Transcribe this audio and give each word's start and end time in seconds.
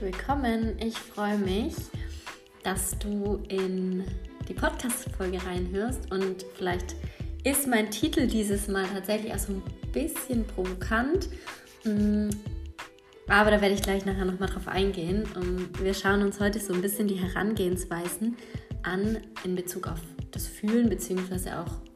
willkommen. 0.00 0.76
Ich 0.80 0.96
freue 0.96 1.38
mich, 1.38 1.74
dass 2.62 2.96
du 2.98 3.42
in 3.48 4.04
die 4.48 4.54
Podcast-Folge 4.54 5.44
reinhörst 5.44 6.12
und 6.12 6.44
vielleicht 6.54 6.94
ist 7.42 7.66
mein 7.66 7.90
Titel 7.90 8.26
dieses 8.26 8.68
Mal 8.68 8.84
tatsächlich 8.92 9.32
auch 9.34 9.38
so 9.38 9.54
ein 9.54 9.62
bisschen 9.92 10.44
provokant. 10.44 11.28
Mm, 11.84 12.28
aber 13.28 13.50
da 13.50 13.60
werde 13.60 13.74
ich 13.74 13.82
gleich 13.82 14.04
nachher 14.04 14.24
nochmal 14.24 14.48
drauf 14.48 14.68
eingehen. 14.68 15.24
Wir 15.82 15.94
schauen 15.94 16.22
uns 16.22 16.38
heute 16.38 16.60
so 16.60 16.72
ein 16.72 16.80
bisschen 16.80 17.08
die 17.08 17.16
Herangehensweisen 17.16 18.36
an 18.84 19.18
in 19.44 19.56
Bezug 19.56 19.88
auf 19.88 20.00
das 20.30 20.46
Fühlen 20.46 20.88
beziehungsweise 20.88 21.58
auch 21.58 21.87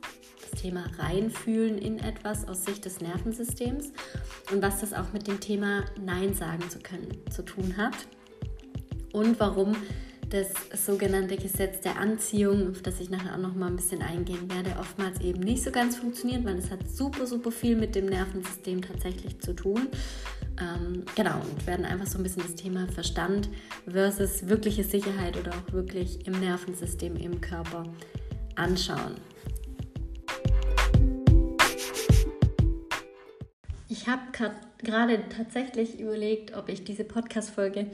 Thema 0.53 0.85
Reinfühlen 0.99 1.79
in 1.79 1.99
etwas 1.99 2.47
aus 2.47 2.65
Sicht 2.65 2.85
des 2.85 3.01
Nervensystems 3.01 3.93
und 4.53 4.63
was 4.63 4.81
das 4.81 4.93
auch 4.93 5.13
mit 5.13 5.27
dem 5.27 5.41
Thema 5.41 5.85
Nein 6.01 6.35
sagen 6.35 6.69
zu 6.71 6.79
können 6.79 7.09
zu 7.31 7.43
tun 7.43 7.77
hat 7.77 7.97
und 9.13 9.39
warum 9.41 9.77
das 10.33 10.49
sogenannte 10.87 11.37
Gesetz 11.37 11.83
der 11.83 11.99
Anziehung, 11.99 12.71
auf 12.71 12.81
das 12.81 13.01
ich 13.01 13.11
nachher 13.11 13.35
auch 13.35 13.39
noch 13.39 13.55
mal 13.55 13.67
ein 13.67 13.77
bisschen 13.77 14.01
eingehen 14.01 14.51
werde, 14.51 14.79
oftmals 14.81 15.21
eben 15.21 15.41
nicht 15.41 15.63
so 15.63 15.71
ganz 15.71 15.97
funktioniert, 15.97 16.45
weil 16.45 16.57
es 16.57 16.71
hat 16.71 16.89
super, 16.89 17.27
super 17.27 17.53
viel 17.53 17.77
mit 17.77 17.95
dem 17.95 18.07
Nervensystem 18.07 18.81
tatsächlich 18.81 19.39
zu 19.41 19.53
tun. 19.53 19.89
Ähm, 20.59 21.05
genau, 21.15 21.37
und 21.37 21.67
werden 21.67 21.85
einfach 21.85 22.07
so 22.07 22.19
ein 22.19 22.23
bisschen 22.23 22.43
das 22.43 22.55
Thema 22.55 22.89
Verstand 22.89 23.51
versus 23.87 24.49
wirkliche 24.49 24.85
Sicherheit 24.85 25.37
oder 25.37 25.51
auch 25.51 25.73
wirklich 25.73 26.27
im 26.27 26.41
Nervensystem, 26.41 27.17
im 27.17 27.41
Körper 27.41 27.85
anschauen. 28.55 29.17
Ich 34.03 34.09
habe 34.09 34.23
gerade 34.79 35.21
tatsächlich 35.29 36.01
überlegt, 36.01 36.57
ob 36.57 36.69
ich 36.69 36.83
diese 36.83 37.05
Podcast-Folge 37.05 37.87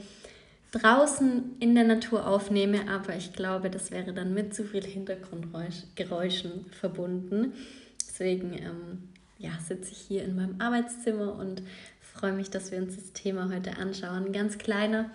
draußen 0.71 1.57
in 1.59 1.75
der 1.75 1.83
Natur 1.83 2.25
aufnehme, 2.25 2.89
aber 2.89 3.15
ich 3.15 3.33
glaube, 3.33 3.69
das 3.69 3.91
wäre 3.91 4.11
dann 4.11 4.33
mit 4.33 4.55
zu 4.55 4.63
viel 4.63 4.83
Hintergrundgeräuschen 4.83 6.65
verbunden. 6.71 7.53
Deswegen 8.01 8.53
ähm, 8.53 9.09
ja, 9.37 9.51
sitze 9.63 9.91
ich 9.91 9.99
hier 9.99 10.23
in 10.23 10.35
meinem 10.35 10.59
Arbeitszimmer 10.59 11.35
und 11.35 11.61
freue 12.01 12.33
mich, 12.33 12.49
dass 12.49 12.71
wir 12.71 12.79
uns 12.79 12.95
das 12.95 13.13
Thema 13.13 13.53
heute 13.53 13.77
anschauen. 13.77 14.25
Ein 14.25 14.33
ganz 14.33 14.57
kleiner 14.57 15.11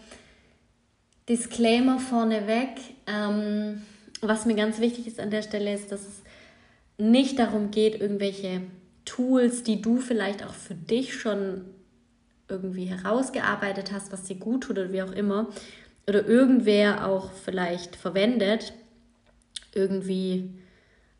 Disclaimer 1.28 1.98
vorneweg. 1.98 2.68
Ähm, 3.08 3.82
was 4.20 4.46
mir 4.46 4.54
ganz 4.54 4.78
wichtig 4.78 5.08
ist 5.08 5.18
an 5.18 5.32
der 5.32 5.42
Stelle, 5.42 5.74
ist, 5.74 5.90
dass 5.90 6.02
es 6.02 6.22
nicht 6.98 7.40
darum 7.40 7.72
geht, 7.72 8.00
irgendwelche 8.00 8.60
Tools, 9.04 9.62
die 9.62 9.82
du 9.82 9.98
vielleicht 9.98 10.44
auch 10.44 10.54
für 10.54 10.74
dich 10.74 11.14
schon 11.14 11.64
irgendwie 12.48 12.84
herausgearbeitet 12.84 13.92
hast, 13.92 14.12
was 14.12 14.24
dir 14.24 14.36
gut 14.36 14.64
tut 14.64 14.78
oder 14.78 14.92
wie 14.92 15.02
auch 15.02 15.12
immer, 15.12 15.48
oder 16.06 16.26
irgendwer 16.26 17.06
auch 17.06 17.32
vielleicht 17.32 17.96
verwendet, 17.96 18.74
irgendwie 19.74 20.50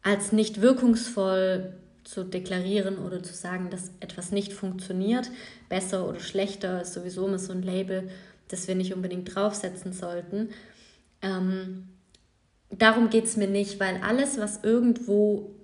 als 0.03 0.33
nicht 0.33 0.61
wirkungsvoll 0.61 1.75
zu 2.05 2.23
deklarieren 2.23 2.99
oder 2.99 3.23
zu 3.23 3.33
sagen, 3.33 3.71
dass 3.71 3.91
etwas 4.01 4.31
nicht 4.31 4.53
funktioniert, 4.53 5.31
besser 5.71 6.07
oder 6.07 6.21
schlechter 6.21 6.83
ist 6.83 6.93
sowieso 6.93 7.27
immer 7.27 7.39
so 7.39 7.53
ein 7.53 7.63
Label, 7.63 8.11
das 8.49 8.69
wir 8.69 8.75
nicht 8.75 8.93
unbedingt 8.93 9.35
draufsetzen 9.35 9.95
sollten. 9.95 10.51
Ähm, 11.23 11.89
darum 12.71 13.09
geht 13.09 13.25
es 13.25 13.39
mir 13.39 13.49
nicht, 13.49 13.81
weil 13.81 14.01
alles, 14.03 14.39
was 14.39 14.63
irgendwo 14.63 15.55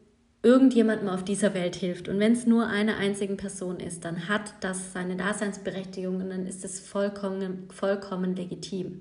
irgendjemandem 0.42 1.08
auf 1.08 1.24
dieser 1.24 1.55
Welt 1.55 1.77
hilft. 1.77 2.08
Und 2.08 2.19
wenn 2.19 2.33
es 2.33 2.46
nur 2.46 2.66
einer 2.66 2.96
einzigen 2.96 3.36
Person 3.36 3.78
ist, 3.78 4.05
dann 4.05 4.28
hat 4.28 4.55
das 4.60 4.92
seine 4.92 5.16
Daseinsberechtigung 5.16 6.16
und 6.16 6.30
dann 6.30 6.47
ist 6.47 6.64
es 6.64 6.80
vollkommen, 6.80 7.69
vollkommen 7.70 8.34
legitim. 8.34 9.00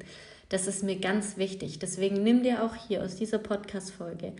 Das 0.49 0.67
ist 0.67 0.83
mir 0.83 0.99
ganz 0.99 1.37
wichtig. 1.37 1.79
Deswegen 1.79 2.23
nimm 2.23 2.43
dir 2.43 2.63
auch 2.63 2.75
hier 2.75 3.03
aus 3.03 3.15
dieser 3.15 3.37
Podcast-Folge 3.37 4.33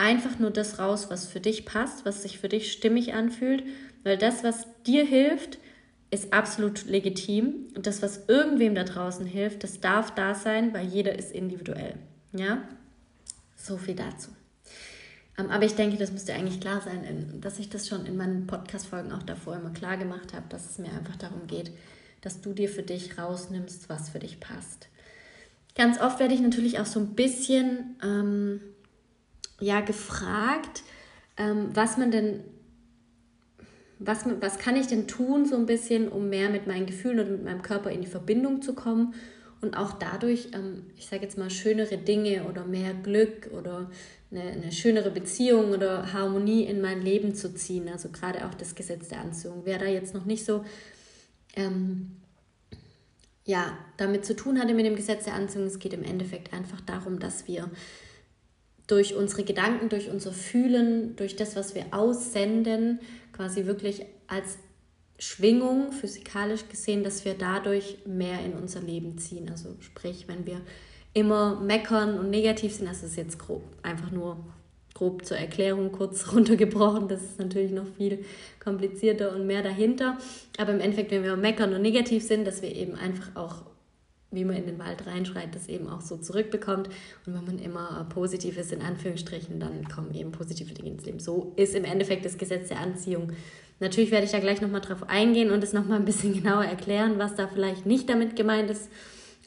einfach 0.00 0.38
nur 0.38 0.50
das 0.50 0.78
raus, 0.78 1.10
was 1.10 1.26
für 1.26 1.40
dich 1.40 1.66
passt, 1.66 2.06
was 2.06 2.22
sich 2.22 2.38
für 2.38 2.48
dich 2.48 2.72
stimmig 2.72 3.12
anfühlt, 3.12 3.64
weil 4.02 4.16
das, 4.16 4.42
was 4.42 4.66
dir 4.86 5.04
hilft, 5.04 5.58
ist 6.10 6.32
absolut 6.32 6.86
legitim 6.86 7.68
und 7.76 7.86
das, 7.86 8.00
was 8.02 8.24
irgendwem 8.26 8.74
da 8.74 8.84
draußen 8.84 9.26
hilft, 9.26 9.62
das 9.62 9.80
darf 9.80 10.14
da 10.14 10.34
sein, 10.34 10.72
weil 10.72 10.86
jeder 10.86 11.18
ist 11.18 11.32
individuell. 11.32 11.94
Ja? 12.32 12.62
So 13.56 13.76
viel 13.76 13.94
dazu. 13.94 14.30
Ähm, 15.40 15.50
aber 15.50 15.64
ich 15.64 15.74
denke, 15.74 15.96
das 15.96 16.12
müsste 16.12 16.34
eigentlich 16.34 16.60
klar 16.60 16.80
sein, 16.80 17.38
dass 17.40 17.58
ich 17.58 17.68
das 17.68 17.88
schon 17.88 18.06
in 18.06 18.16
meinen 18.16 18.46
Podcast-Folgen 18.46 19.12
auch 19.12 19.22
davor 19.22 19.56
immer 19.56 19.70
klar 19.70 19.96
gemacht 19.96 20.34
habe, 20.34 20.46
dass 20.48 20.68
es 20.68 20.78
mir 20.78 20.92
einfach 20.92 21.16
darum 21.16 21.46
geht, 21.46 21.70
dass 22.20 22.40
du 22.40 22.52
dir 22.52 22.68
für 22.68 22.82
dich 22.82 23.18
rausnimmst, 23.18 23.88
was 23.88 24.10
für 24.10 24.18
dich 24.18 24.40
passt. 24.40 24.88
Ganz 25.76 26.00
oft 26.00 26.18
werde 26.18 26.34
ich 26.34 26.40
natürlich 26.40 26.78
auch 26.80 26.86
so 26.86 27.00
ein 27.00 27.14
bisschen 27.14 27.96
ähm, 28.02 28.60
ja, 29.60 29.80
gefragt, 29.80 30.82
ähm, 31.36 31.68
was 31.72 31.96
man 31.96 32.10
denn, 32.10 32.40
was, 33.98 34.24
was 34.40 34.58
kann 34.58 34.76
ich 34.76 34.88
denn 34.88 35.06
tun, 35.06 35.46
so 35.46 35.56
ein 35.56 35.66
bisschen, 35.66 36.08
um 36.08 36.28
mehr 36.28 36.50
mit 36.50 36.66
meinen 36.66 36.86
Gefühlen 36.86 37.20
und 37.20 37.30
mit 37.30 37.44
meinem 37.44 37.62
Körper 37.62 37.90
in 37.90 38.00
die 38.00 38.08
Verbindung 38.08 38.62
zu 38.62 38.74
kommen 38.74 39.14
und 39.60 39.76
auch 39.76 39.92
dadurch, 39.92 40.48
ähm, 40.52 40.86
ich 40.96 41.06
sage 41.06 41.22
jetzt 41.22 41.38
mal, 41.38 41.50
schönere 41.50 41.98
Dinge 41.98 42.44
oder 42.44 42.64
mehr 42.64 42.92
Glück 42.94 43.50
oder 43.52 43.90
eine, 44.30 44.42
eine, 44.42 44.72
schönere 44.72 45.10
Beziehung 45.10 45.72
oder 45.72 46.12
Harmonie 46.12 46.64
in 46.64 46.80
mein 46.80 47.02
Leben 47.02 47.34
zu 47.34 47.54
ziehen. 47.54 47.88
Also 47.88 48.10
gerade 48.10 48.46
auch 48.46 48.54
das 48.54 48.74
Gesetz 48.74 49.08
der 49.08 49.20
Anziehung. 49.20 49.62
Wer 49.64 49.78
da 49.78 49.86
jetzt 49.86 50.14
noch 50.14 50.24
nicht 50.24 50.44
so 50.44 50.64
ähm, 51.56 52.20
ja, 53.44 53.76
damit 53.96 54.24
zu 54.24 54.36
tun 54.36 54.60
hatte 54.60 54.74
mit 54.74 54.86
dem 54.86 54.96
Gesetz 54.96 55.24
der 55.24 55.34
Anziehung, 55.34 55.66
es 55.66 55.78
geht 55.78 55.92
im 55.92 56.04
Endeffekt 56.04 56.52
einfach 56.52 56.80
darum, 56.80 57.18
dass 57.18 57.48
wir 57.48 57.70
durch 58.86 59.14
unsere 59.14 59.44
Gedanken, 59.44 59.88
durch 59.88 60.10
unser 60.10 60.32
Fühlen, 60.32 61.16
durch 61.16 61.36
das, 61.36 61.56
was 61.56 61.74
wir 61.74 61.86
aussenden, 61.92 63.00
quasi 63.32 63.66
wirklich 63.66 64.04
als 64.26 64.58
Schwingung, 65.18 65.92
physikalisch 65.92 66.68
gesehen, 66.68 67.04
dass 67.04 67.24
wir 67.24 67.34
dadurch 67.34 67.98
mehr 68.06 68.40
in 68.44 68.54
unser 68.54 68.80
Leben 68.80 69.18
ziehen. 69.18 69.50
Also 69.50 69.76
sprich, 69.80 70.28
wenn 70.28 70.46
wir 70.46 70.60
immer 71.12 71.60
meckern 71.60 72.18
und 72.18 72.30
negativ 72.30 72.74
sind, 72.74 72.88
das 72.88 73.02
ist 73.02 73.16
jetzt 73.16 73.38
grob, 73.38 73.62
einfach 73.82 74.10
nur 74.10 74.36
grob 74.94 75.24
zur 75.24 75.36
Erklärung 75.36 75.92
kurz 75.92 76.32
runtergebrochen. 76.32 77.08
Das 77.08 77.22
ist 77.22 77.38
natürlich 77.38 77.72
noch 77.72 77.86
viel 77.96 78.24
komplizierter 78.62 79.34
und 79.34 79.46
mehr 79.46 79.62
dahinter. 79.62 80.18
Aber 80.58 80.72
im 80.72 80.80
Endeffekt, 80.80 81.10
wenn 81.10 81.22
wir 81.22 81.36
meckern 81.36 81.74
und 81.74 81.82
negativ 81.82 82.22
sind, 82.22 82.46
dass 82.46 82.62
wir 82.62 82.74
eben 82.74 82.94
einfach 82.94 83.34
auch, 83.34 83.62
wie 84.30 84.44
man 84.44 84.56
in 84.56 84.66
den 84.66 84.78
Wald 84.78 85.06
reinschreit, 85.06 85.54
das 85.54 85.68
eben 85.68 85.88
auch 85.88 86.02
so 86.02 86.16
zurückbekommt. 86.16 86.88
Und 87.26 87.34
wenn 87.34 87.44
man 87.44 87.58
immer 87.58 88.06
positiv 88.12 88.58
ist, 88.58 88.72
in 88.72 88.82
Anführungsstrichen, 88.82 89.58
dann 89.58 89.88
kommen 89.88 90.14
eben 90.14 90.32
positive 90.32 90.72
Dinge 90.74 90.90
ins 90.90 91.04
Leben. 91.04 91.18
So 91.18 91.52
ist 91.56 91.74
im 91.74 91.84
Endeffekt 91.84 92.24
das 92.24 92.38
Gesetz 92.38 92.68
der 92.68 92.78
Anziehung 92.78 93.32
Natürlich 93.80 94.10
werde 94.10 94.26
ich 94.26 94.32
da 94.32 94.38
gleich 94.38 94.60
nochmal 94.60 94.82
drauf 94.82 95.08
eingehen 95.08 95.50
und 95.50 95.64
es 95.64 95.72
nochmal 95.72 95.98
ein 95.98 96.04
bisschen 96.04 96.34
genauer 96.42 96.64
erklären, 96.64 97.18
was 97.18 97.34
da 97.34 97.48
vielleicht 97.48 97.86
nicht 97.86 98.08
damit 98.08 98.36
gemeint 98.36 98.70
ist. 98.70 98.90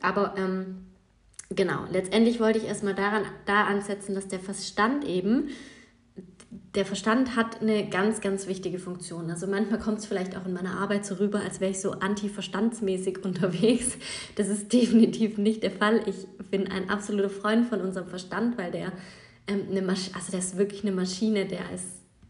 Aber 0.02 0.34
ähm, 0.38 0.88
genau, 1.56 1.86
letztendlich 1.92 2.40
wollte 2.40 2.60
ich 2.60 2.66
erstmal 2.66 2.96
daran, 2.96 3.24
da 3.46 3.66
ansetzen, 3.66 4.16
dass 4.16 4.28
der 4.28 4.40
Verstand 4.40 5.06
eben, 5.06 5.50
der 6.76 6.86
Verstand 6.86 7.36
hat 7.36 7.62
eine 7.62 7.88
ganz, 7.90 8.22
ganz 8.22 8.48
wichtige 8.48 8.80
Funktion. 8.80 9.30
Also 9.30 9.48
manchmal 9.48 9.80
kommt 9.80 10.00
es 10.00 10.06
vielleicht 10.06 10.36
auch 10.36 10.46
in 10.46 10.54
meiner 10.54 10.80
Arbeit 10.80 11.06
so 11.06 11.16
rüber, 11.16 11.40
als 11.40 11.60
wäre 11.62 11.72
ich 11.72 11.80
so 11.80 11.92
anti-verstandsmäßig 11.92 13.20
unterwegs. 13.24 13.98
Das 14.36 14.48
ist 14.50 14.74
definitiv 14.74 15.38
nicht 15.38 15.64
der 15.64 15.72
Fall. 15.72 16.02
Ich 16.08 16.28
bin 16.50 16.68
ein 16.68 16.90
absoluter 16.90 17.30
Freund 17.30 17.68
von 17.68 17.82
unserem 17.82 18.08
Verstand, 18.08 18.58
weil 18.58 18.72
der 18.72 18.92
ähm, 19.48 19.68
eine 19.70 19.82
Masch 19.82 20.12
also 20.14 20.32
der 20.32 20.40
ist 20.40 20.58
wirklich 20.58 20.84
eine 20.84 20.92
Maschine, 20.92 21.46
der 21.46 21.72
ist, 21.74 21.86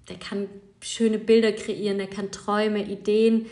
der 0.09 0.17
kann 0.17 0.47
schöne 0.81 1.19
Bilder 1.19 1.53
kreieren, 1.53 1.99
er 1.99 2.07
kann 2.07 2.31
Träume, 2.31 2.85
Ideen 2.85 3.45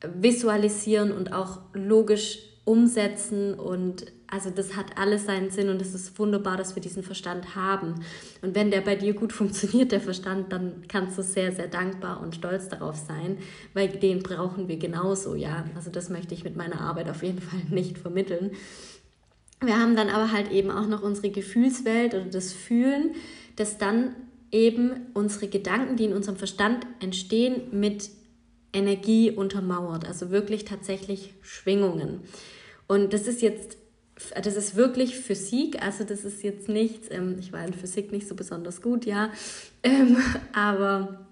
visualisieren 0.00 1.12
und 1.12 1.32
auch 1.32 1.60
logisch 1.72 2.38
umsetzen 2.64 3.54
und 3.54 4.06
also 4.28 4.50
das 4.50 4.76
hat 4.76 4.98
alles 4.98 5.26
seinen 5.26 5.50
Sinn 5.50 5.68
und 5.68 5.80
es 5.80 5.94
ist 5.94 6.18
wunderbar, 6.18 6.56
dass 6.56 6.74
wir 6.74 6.82
diesen 6.82 7.02
Verstand 7.02 7.54
haben. 7.54 7.94
Und 8.42 8.54
wenn 8.54 8.70
der 8.70 8.80
bei 8.80 8.96
dir 8.96 9.14
gut 9.14 9.32
funktioniert, 9.34 9.92
der 9.92 10.00
Verstand, 10.00 10.52
dann 10.52 10.84
kannst 10.88 11.16
du 11.18 11.22
sehr, 11.22 11.52
sehr 11.52 11.68
dankbar 11.68 12.20
und 12.20 12.34
stolz 12.34 12.68
darauf 12.68 12.96
sein, 12.96 13.38
weil 13.74 13.88
den 13.88 14.22
brauchen 14.22 14.68
wir 14.68 14.78
genauso, 14.78 15.34
ja. 15.34 15.64
Also 15.74 15.90
das 15.90 16.10
möchte 16.10 16.34
ich 16.34 16.44
mit 16.44 16.56
meiner 16.56 16.80
Arbeit 16.80 17.08
auf 17.08 17.22
jeden 17.22 17.40
Fall 17.40 17.60
nicht 17.70 17.98
vermitteln. 17.98 18.52
Wir 19.60 19.78
haben 19.78 19.96
dann 19.96 20.10
aber 20.10 20.32
halt 20.32 20.50
eben 20.50 20.70
auch 20.70 20.86
noch 20.86 21.02
unsere 21.02 21.30
Gefühlswelt 21.30 22.14
oder 22.14 22.26
das 22.26 22.52
Fühlen, 22.52 23.14
das 23.56 23.78
dann 23.78 24.14
eben 24.52 24.92
unsere 25.14 25.48
Gedanken, 25.48 25.96
die 25.96 26.04
in 26.04 26.12
unserem 26.12 26.36
Verstand 26.36 26.86
entstehen, 27.00 27.62
mit 27.72 28.10
Energie 28.72 29.30
untermauert, 29.30 30.06
also 30.06 30.30
wirklich 30.30 30.64
tatsächlich 30.64 31.34
Schwingungen. 31.40 32.20
Und 32.86 33.12
das 33.12 33.26
ist 33.26 33.42
jetzt, 33.42 33.78
das 34.42 34.56
ist 34.56 34.76
wirklich 34.76 35.16
Physik, 35.16 35.82
also 35.82 36.04
das 36.04 36.24
ist 36.24 36.42
jetzt 36.42 36.68
nichts, 36.68 37.08
ähm, 37.10 37.36
ich 37.38 37.52
war 37.52 37.64
in 37.64 37.74
Physik 37.74 38.12
nicht 38.12 38.26
so 38.26 38.34
besonders 38.34 38.80
gut, 38.80 39.04
ja, 39.04 39.30
ähm, 39.82 40.16
aber 40.52 41.26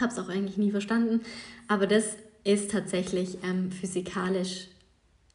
habe 0.00 0.12
es 0.12 0.18
auch 0.18 0.28
eigentlich 0.28 0.56
nie 0.56 0.70
verstanden, 0.70 1.20
aber 1.68 1.86
das 1.86 2.16
ist 2.44 2.70
tatsächlich 2.70 3.38
ähm, 3.42 3.70
physikalisch 3.70 4.68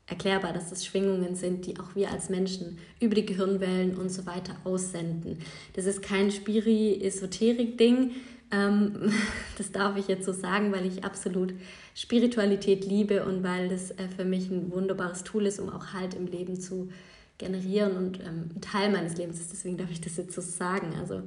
erklärbar, 0.09 0.53
dass 0.53 0.69
das 0.69 0.85
Schwingungen 0.85 1.35
sind, 1.35 1.65
die 1.65 1.79
auch 1.79 1.95
wir 1.95 2.11
als 2.11 2.29
Menschen 2.29 2.79
über 2.99 3.15
die 3.15 3.25
Gehirnwellen 3.25 3.95
und 3.95 4.09
so 4.09 4.25
weiter 4.25 4.55
aussenden. 4.63 5.37
Das 5.73 5.85
ist 5.85 6.01
kein 6.01 6.31
Spiri-Esoterik-Ding. 6.31 8.11
Ähm, 8.51 9.11
das 9.57 9.71
darf 9.71 9.97
ich 9.97 10.07
jetzt 10.07 10.25
so 10.25 10.33
sagen, 10.33 10.71
weil 10.71 10.85
ich 10.85 11.03
absolut 11.03 11.53
Spiritualität 11.95 12.85
liebe 12.85 13.23
und 13.25 13.43
weil 13.43 13.69
das 13.69 13.91
äh, 13.91 14.07
für 14.15 14.25
mich 14.25 14.49
ein 14.49 14.71
wunderbares 14.71 15.23
Tool 15.23 15.45
ist, 15.45 15.59
um 15.59 15.69
auch 15.69 15.93
Halt 15.93 16.13
im 16.13 16.27
Leben 16.27 16.59
zu 16.59 16.89
generieren 17.37 17.97
und 17.97 18.19
ähm, 18.19 18.51
ein 18.55 18.61
Teil 18.61 18.91
meines 18.91 19.17
Lebens 19.17 19.39
ist. 19.39 19.51
Deswegen 19.51 19.77
darf 19.77 19.91
ich 19.91 20.01
das 20.01 20.17
jetzt 20.17 20.33
so 20.33 20.41
sagen. 20.41 20.93
Also 20.99 21.23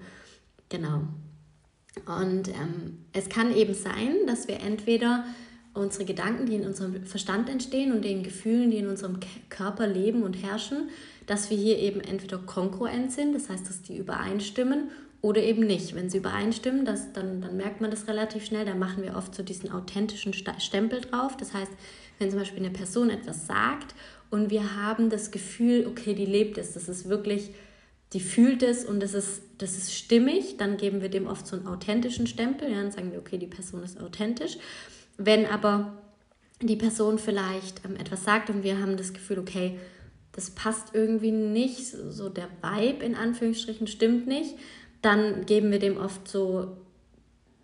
genau. 0.69 1.03
Und 2.07 2.49
ähm, 2.49 2.99
es 3.13 3.29
kann 3.29 3.55
eben 3.55 3.75
sein, 3.75 4.27
dass 4.27 4.49
wir 4.49 4.61
entweder 4.61 5.25
unsere 5.75 6.05
Gedanken, 6.05 6.47
die 6.47 6.55
in 6.55 6.67
unserem 6.67 7.05
Verstand 7.05 7.49
entstehen 7.49 7.93
und 7.93 8.05
den 8.05 8.23
Gefühlen, 8.23 8.71
die 8.71 8.79
in 8.79 8.89
unserem 8.89 9.19
Körper 9.49 9.87
leben 9.87 10.23
und 10.23 10.35
herrschen, 10.35 10.91
dass 11.27 11.51
wir 11.51 11.57
hier 11.57 11.79
eben 11.79 12.01
entweder 12.01 12.39
kongruent 12.39 13.13
sind, 13.13 13.35
das 13.35 13.49
heißt, 13.49 13.69
dass 13.69 13.83
die 13.83 13.97
übereinstimmen, 13.97 14.91
oder 15.23 15.41
eben 15.41 15.65
nicht. 15.65 15.95
Wenn 15.95 16.11
sie 16.11 16.19
übereinstimmen, 16.19 16.85
das, 16.85 17.13
dann, 17.13 17.41
dann 17.41 17.57
merkt 17.57 17.81
man 17.81 17.91
das 17.91 18.09
relativ 18.09 18.45
schnell. 18.45 18.67
Da 18.67 18.75
machen 18.75 19.05
wir 19.05 19.17
oft 19.17 19.35
so 19.35 19.43
diesen 19.43 19.71
authentischen 19.71 20.35
Stempel 20.35 21.01
drauf. 21.01 21.37
Das 21.37 21.55
heißt, 21.55 21.71
wenn 22.19 22.31
zum 22.31 22.41
Beispiel 22.41 22.59
eine 22.65 22.73
Person 22.73 23.09
etwas 23.09 23.47
sagt 23.47 23.95
und 24.31 24.51
wir 24.51 24.77
haben 24.77 25.11
das 25.11 25.31
Gefühl, 25.31 25.87
okay, 25.87 26.15
die 26.15 26.27
lebt 26.27 26.59
es, 26.59 26.73
das 26.73 26.89
ist 26.89 27.09
wirklich, 27.09 27.51
die 28.13 28.21
fühlt 28.21 28.63
es 28.63 28.85
und 28.85 29.01
das 29.01 29.15
ist, 29.15 29.43
das 29.59 29.77
ist 29.77 29.95
stimmig, 29.95 30.57
dann 30.57 30.77
geben 30.77 31.01
wir 31.01 31.09
dem 31.09 31.29
oft 31.29 31.47
so 31.47 31.57
einen 31.57 31.69
authentischen 31.69 32.27
Stempel. 32.27 32.69
Ja, 32.71 32.83
dann 32.83 32.91
sagen 32.91 33.13
wir, 33.13 33.21
okay, 33.21 33.39
die 33.39 33.47
Person 33.47 33.85
ist 33.85 34.01
authentisch. 34.01 34.59
Wenn 35.19 35.47
aber 35.47 35.93
die 36.61 36.77
Person 36.77 37.19
vielleicht 37.19 37.85
ähm, 37.85 37.97
etwas 37.97 38.25
sagt 38.25 38.51
und 38.51 38.65
wir 38.65 38.81
haben 38.81 38.97
das 38.97 39.13
Gefühl, 39.13 39.39
okay, 39.39 39.79
das 40.33 40.51
passt 40.51 40.95
irgendwie 40.95 41.31
nicht, 41.31 41.87
so 41.87 42.29
der 42.29 42.49
Vibe 42.63 43.05
in 43.05 43.15
Anführungsstrichen 43.15 43.87
stimmt 43.87 44.27
nicht, 44.27 44.55
dann 45.03 45.45
geben 45.47 45.71
wir 45.71 45.79
dem 45.79 45.97
oft 45.99 46.27
so 46.29 46.77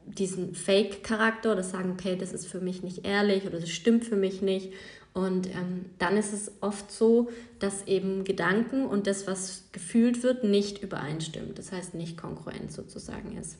diesen 0.04 0.54
Fake-Charakter 0.54 1.52
oder 1.52 1.62
sagen, 1.62 1.92
okay, 1.92 2.16
das 2.16 2.32
ist 2.32 2.46
für 2.46 2.60
mich 2.60 2.82
nicht 2.82 3.06
ehrlich 3.06 3.46
oder 3.46 3.60
das 3.60 3.70
stimmt 3.70 4.04
für 4.04 4.16
mich 4.16 4.42
nicht. 4.42 4.72
Und 5.14 5.48
ähm, 5.48 5.86
dann 5.98 6.16
ist 6.16 6.32
es 6.32 6.52
oft 6.60 6.92
so, 6.92 7.30
dass 7.58 7.86
eben 7.86 8.24
Gedanken 8.24 8.86
und 8.86 9.06
das, 9.06 9.26
was 9.26 9.64
gefühlt 9.72 10.22
wird, 10.22 10.44
nicht 10.44 10.82
übereinstimmt. 10.82 11.58
Das 11.58 11.72
heißt, 11.72 11.94
nicht 11.94 12.16
konkurrent 12.16 12.72
sozusagen 12.72 13.36
ist. 13.36 13.58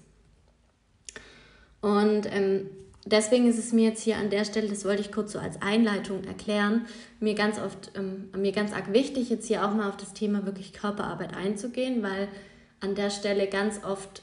Und 1.81 2.23
ähm, 2.31 2.71
deswegen 3.13 3.49
ist 3.49 3.59
es 3.59 3.73
mir 3.73 3.89
jetzt 3.89 4.03
hier 4.03 4.17
an 4.17 4.31
der 4.31 4.45
Stelle, 4.45 4.69
das 4.69 4.85
wollte 4.85 5.03
ich 5.03 5.13
kurz 5.13 5.33
so 5.33 5.39
als 5.39 5.61
Einleitung 5.63 6.25
erklären, 6.25 6.87
mir 7.21 7.35
ganz 7.35 7.59
oft, 7.59 7.93
ähm, 7.95 8.31
mir 8.37 8.53
ganz 8.53 8.73
arg 8.73 8.93
wichtig, 8.93 9.31
jetzt 9.31 9.47
hier 9.47 9.67
auch 9.67 9.75
mal 9.75 9.89
auf 9.89 9.97
das 9.97 10.15
Thema 10.15 10.47
wirklich 10.47 10.73
Körperarbeit 10.73 11.35
einzugehen, 11.35 12.03
weil 12.03 12.29
an 12.81 12.95
der 12.95 13.11
Stelle 13.11 13.49
ganz 13.49 13.85
oft 13.85 14.23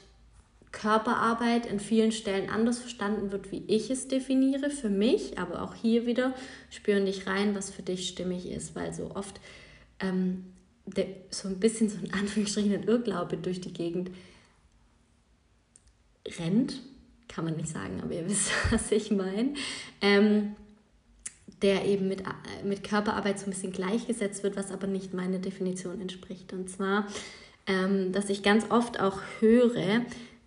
Körperarbeit 0.72 1.66
in 1.66 1.80
vielen 1.80 2.12
Stellen 2.12 2.50
anders 2.50 2.78
verstanden 2.78 3.32
wird, 3.32 3.50
wie 3.50 3.62
ich 3.66 3.90
es 3.90 4.08
definiere 4.08 4.70
für 4.70 4.90
mich, 4.90 5.38
aber 5.38 5.62
auch 5.62 5.74
hier 5.74 6.04
wieder 6.04 6.34
spüren 6.70 7.06
dich 7.06 7.26
rein, 7.26 7.54
was 7.54 7.70
für 7.70 7.82
dich 7.82 8.08
stimmig 8.08 8.50
ist, 8.50 8.74
weil 8.74 8.92
so 8.92 9.10
oft 9.14 9.40
ähm, 10.00 10.44
der, 10.84 11.06
so 11.30 11.48
ein 11.48 11.58
bisschen 11.58 11.88
so 11.88 11.96
ein 11.98 12.12
Anführungsstrichen 12.20 12.74
ein 12.74 12.82
Irrglaube 12.84 13.36
durch 13.38 13.60
die 13.60 13.72
Gegend 13.72 14.10
rennt, 16.38 16.80
kann 17.28 17.44
man 17.44 17.56
nicht 17.56 17.68
sagen, 17.68 18.00
aber 18.02 18.14
ihr 18.14 18.28
wisst, 18.28 18.50
was 18.70 18.90
ich 18.92 19.10
meine, 19.10 19.54
ähm, 20.00 20.56
der 21.62 21.84
eben 21.86 22.08
mit, 22.08 22.22
mit 22.64 22.84
Körperarbeit 22.84 23.38
so 23.38 23.46
ein 23.46 23.50
bisschen 23.50 23.72
gleichgesetzt 23.72 24.42
wird, 24.42 24.56
was 24.56 24.70
aber 24.70 24.86
nicht 24.86 25.14
meiner 25.14 25.38
Definition 25.38 26.00
entspricht. 26.00 26.52
Und 26.52 26.68
zwar, 26.68 27.06
ähm, 27.66 28.12
dass 28.12 28.28
ich 28.28 28.42
ganz 28.42 28.70
oft 28.70 29.00
auch 29.00 29.20
höre, 29.40 30.02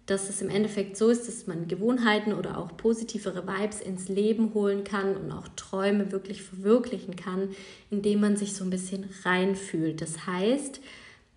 dass 0.09 0.29
es 0.29 0.41
im 0.41 0.49
Endeffekt 0.49 0.97
so 0.97 1.09
ist, 1.09 1.27
dass 1.27 1.45
man 1.45 1.67
Gewohnheiten 1.67 2.33
oder 2.33 2.57
auch 2.57 2.75
positivere 2.77 3.47
Vibes 3.47 3.79
ins 3.81 4.09
Leben 4.09 4.53
holen 4.53 4.83
kann 4.83 5.15
und 5.15 5.31
auch 5.31 5.47
Träume 5.55 6.11
wirklich 6.11 6.41
verwirklichen 6.41 7.15
kann, 7.15 7.49
indem 7.91 8.21
man 8.21 8.35
sich 8.35 8.53
so 8.55 8.63
ein 8.63 8.71
bisschen 8.71 9.07
reinfühlt. 9.23 10.01
Das 10.01 10.25
heißt, 10.25 10.81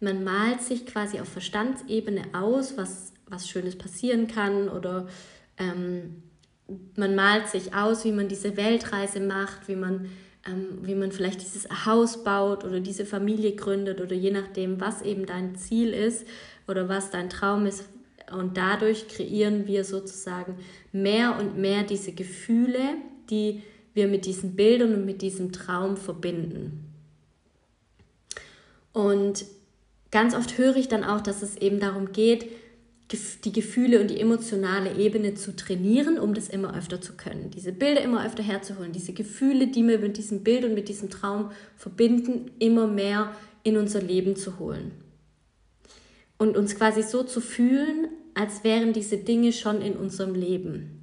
man 0.00 0.24
malt 0.24 0.62
sich 0.62 0.86
quasi 0.86 1.20
auf 1.20 1.28
Verstandsebene 1.28 2.22
aus, 2.32 2.76
was, 2.76 3.12
was 3.32 3.48
Schönes 3.48 3.76
passieren 3.76 4.28
kann 4.28 4.68
oder 4.68 5.08
ähm, 5.58 6.22
man 6.96 7.14
malt 7.14 7.48
sich 7.48 7.74
aus, 7.74 8.04
wie 8.04 8.12
man 8.12 8.28
diese 8.28 8.56
Weltreise 8.56 9.20
macht, 9.20 9.68
wie 9.68 9.76
man, 9.76 10.08
ähm, 10.46 10.78
wie 10.82 10.94
man 10.94 11.12
vielleicht 11.12 11.40
dieses 11.40 11.86
Haus 11.86 12.24
baut 12.24 12.64
oder 12.64 12.80
diese 12.80 13.04
Familie 13.04 13.54
gründet 13.54 14.00
oder 14.00 14.14
je 14.14 14.30
nachdem, 14.30 14.80
was 14.80 15.02
eben 15.02 15.26
dein 15.26 15.56
Ziel 15.56 15.92
ist 15.92 16.26
oder 16.68 16.88
was 16.88 17.10
dein 17.10 17.30
Traum 17.30 17.66
ist. 17.66 17.84
Und 18.30 18.56
dadurch 18.56 19.08
kreieren 19.08 19.66
wir 19.66 19.84
sozusagen 19.84 20.56
mehr 20.92 21.38
und 21.38 21.58
mehr 21.58 21.82
diese 21.82 22.12
Gefühle, 22.12 22.80
die 23.30 23.62
wir 23.94 24.08
mit 24.08 24.24
diesen 24.24 24.56
Bildern 24.56 24.94
und 24.94 25.04
mit 25.04 25.20
diesem 25.20 25.52
Traum 25.52 25.96
verbinden. 25.96 26.88
Und 28.92 29.44
ganz 30.10 30.34
oft 30.34 30.56
höre 30.56 30.76
ich 30.76 30.88
dann 30.88 31.04
auch, 31.04 31.20
dass 31.20 31.42
es 31.42 31.56
eben 31.56 31.80
darum 31.80 32.12
geht, 32.12 32.46
die 33.44 33.52
Gefühle 33.52 34.00
und 34.00 34.10
die 34.10 34.20
emotionale 34.20 34.96
Ebene 34.96 35.34
zu 35.34 35.54
trainieren, 35.54 36.18
um 36.18 36.34
das 36.34 36.48
immer 36.48 36.76
öfter 36.76 37.00
zu 37.00 37.14
können. 37.14 37.50
Diese 37.50 37.72
Bilder 37.72 38.02
immer 38.02 38.24
öfter 38.24 38.42
herzuholen, 38.42 38.92
diese 38.92 39.12
Gefühle, 39.12 39.66
die 39.66 39.86
wir 39.86 39.98
mit 39.98 40.16
diesem 40.16 40.42
Bild 40.42 40.64
und 40.64 40.74
mit 40.74 40.88
diesem 40.88 41.10
Traum 41.10 41.50
verbinden, 41.76 42.50
immer 42.58 42.86
mehr 42.86 43.32
in 43.62 43.76
unser 43.76 44.00
Leben 44.00 44.36
zu 44.36 44.58
holen. 44.58 44.92
Und 46.38 46.56
uns 46.56 46.74
quasi 46.74 47.02
so 47.02 47.22
zu 47.22 47.40
fühlen, 47.40 48.08
als 48.34 48.64
wären 48.64 48.92
diese 48.92 49.18
Dinge 49.18 49.52
schon 49.52 49.82
in 49.82 49.94
unserem 49.94 50.34
Leben. 50.34 51.02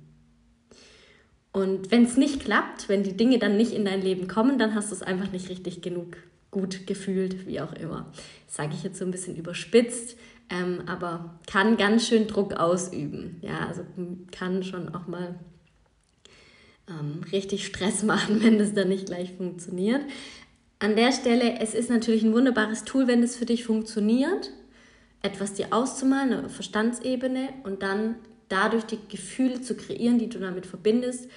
Und 1.52 1.92
wenn 1.92 2.04
es 2.04 2.18
nicht 2.18 2.42
klappt, 2.42 2.90
wenn 2.90 3.04
die 3.04 3.18
Dinge 3.18 3.40
dann 3.40 3.58
nicht 3.58 3.74
in 3.74 3.86
dein 3.86 4.02
Leben 4.02 4.28
kommen, 4.28 4.60
dann 4.60 4.76
hast 4.76 4.92
du 4.92 4.96
es 4.96 5.02
einfach 5.02 5.32
nicht 5.32 5.50
richtig 5.50 5.82
genug 5.82 6.18
gut 6.52 6.88
gefühlt, 6.88 7.48
wie 7.48 7.62
auch 7.62 7.74
immer. 7.74 8.12
Sage 8.48 8.74
ich 8.74 8.84
jetzt 8.84 8.98
so 8.98 9.06
ein 9.06 9.12
bisschen 9.12 9.36
überspitzt, 9.36 10.18
ähm, 10.50 10.84
aber 10.88 11.40
kann 11.48 11.78
ganz 11.78 12.08
schön 12.08 12.28
Druck 12.28 12.54
ausüben. 12.54 13.38
Ja, 13.42 13.68
also 13.68 13.84
kann 14.32 14.64
schon 14.64 14.94
auch 14.96 15.08
mal 15.08 15.36
ähm, 16.90 17.22
richtig 17.32 17.66
Stress 17.66 18.04
machen, 18.04 18.44
wenn 18.44 18.58
das 18.58 18.74
dann 18.74 18.90
nicht 18.90 19.06
gleich 19.06 19.34
funktioniert. 19.34 20.02
An 20.80 20.96
der 20.96 21.12
Stelle, 21.12 21.60
es 21.60 21.74
ist 21.74 21.90
natürlich 21.90 22.24
ein 22.24 22.34
wunderbares 22.34 22.86
Tool, 22.86 23.08
wenn 23.08 23.22
es 23.22 23.36
für 23.36 23.46
dich 23.46 23.66
funktioniert, 23.66 24.52
etwas 25.22 25.54
dir 25.54 25.68
auszumalen, 25.72 26.32
eine 26.32 26.50
Verstandsebene 26.50 27.50
und 27.64 27.84
dann 27.84 28.16
dadurch 28.48 28.86
die 28.86 29.00
Gefühle 29.10 29.62
zu 29.62 29.76
kreieren, 29.76 30.18
die 30.18 30.30
du 30.30 30.40
damit 30.40 30.66
verbindest. 30.66 31.30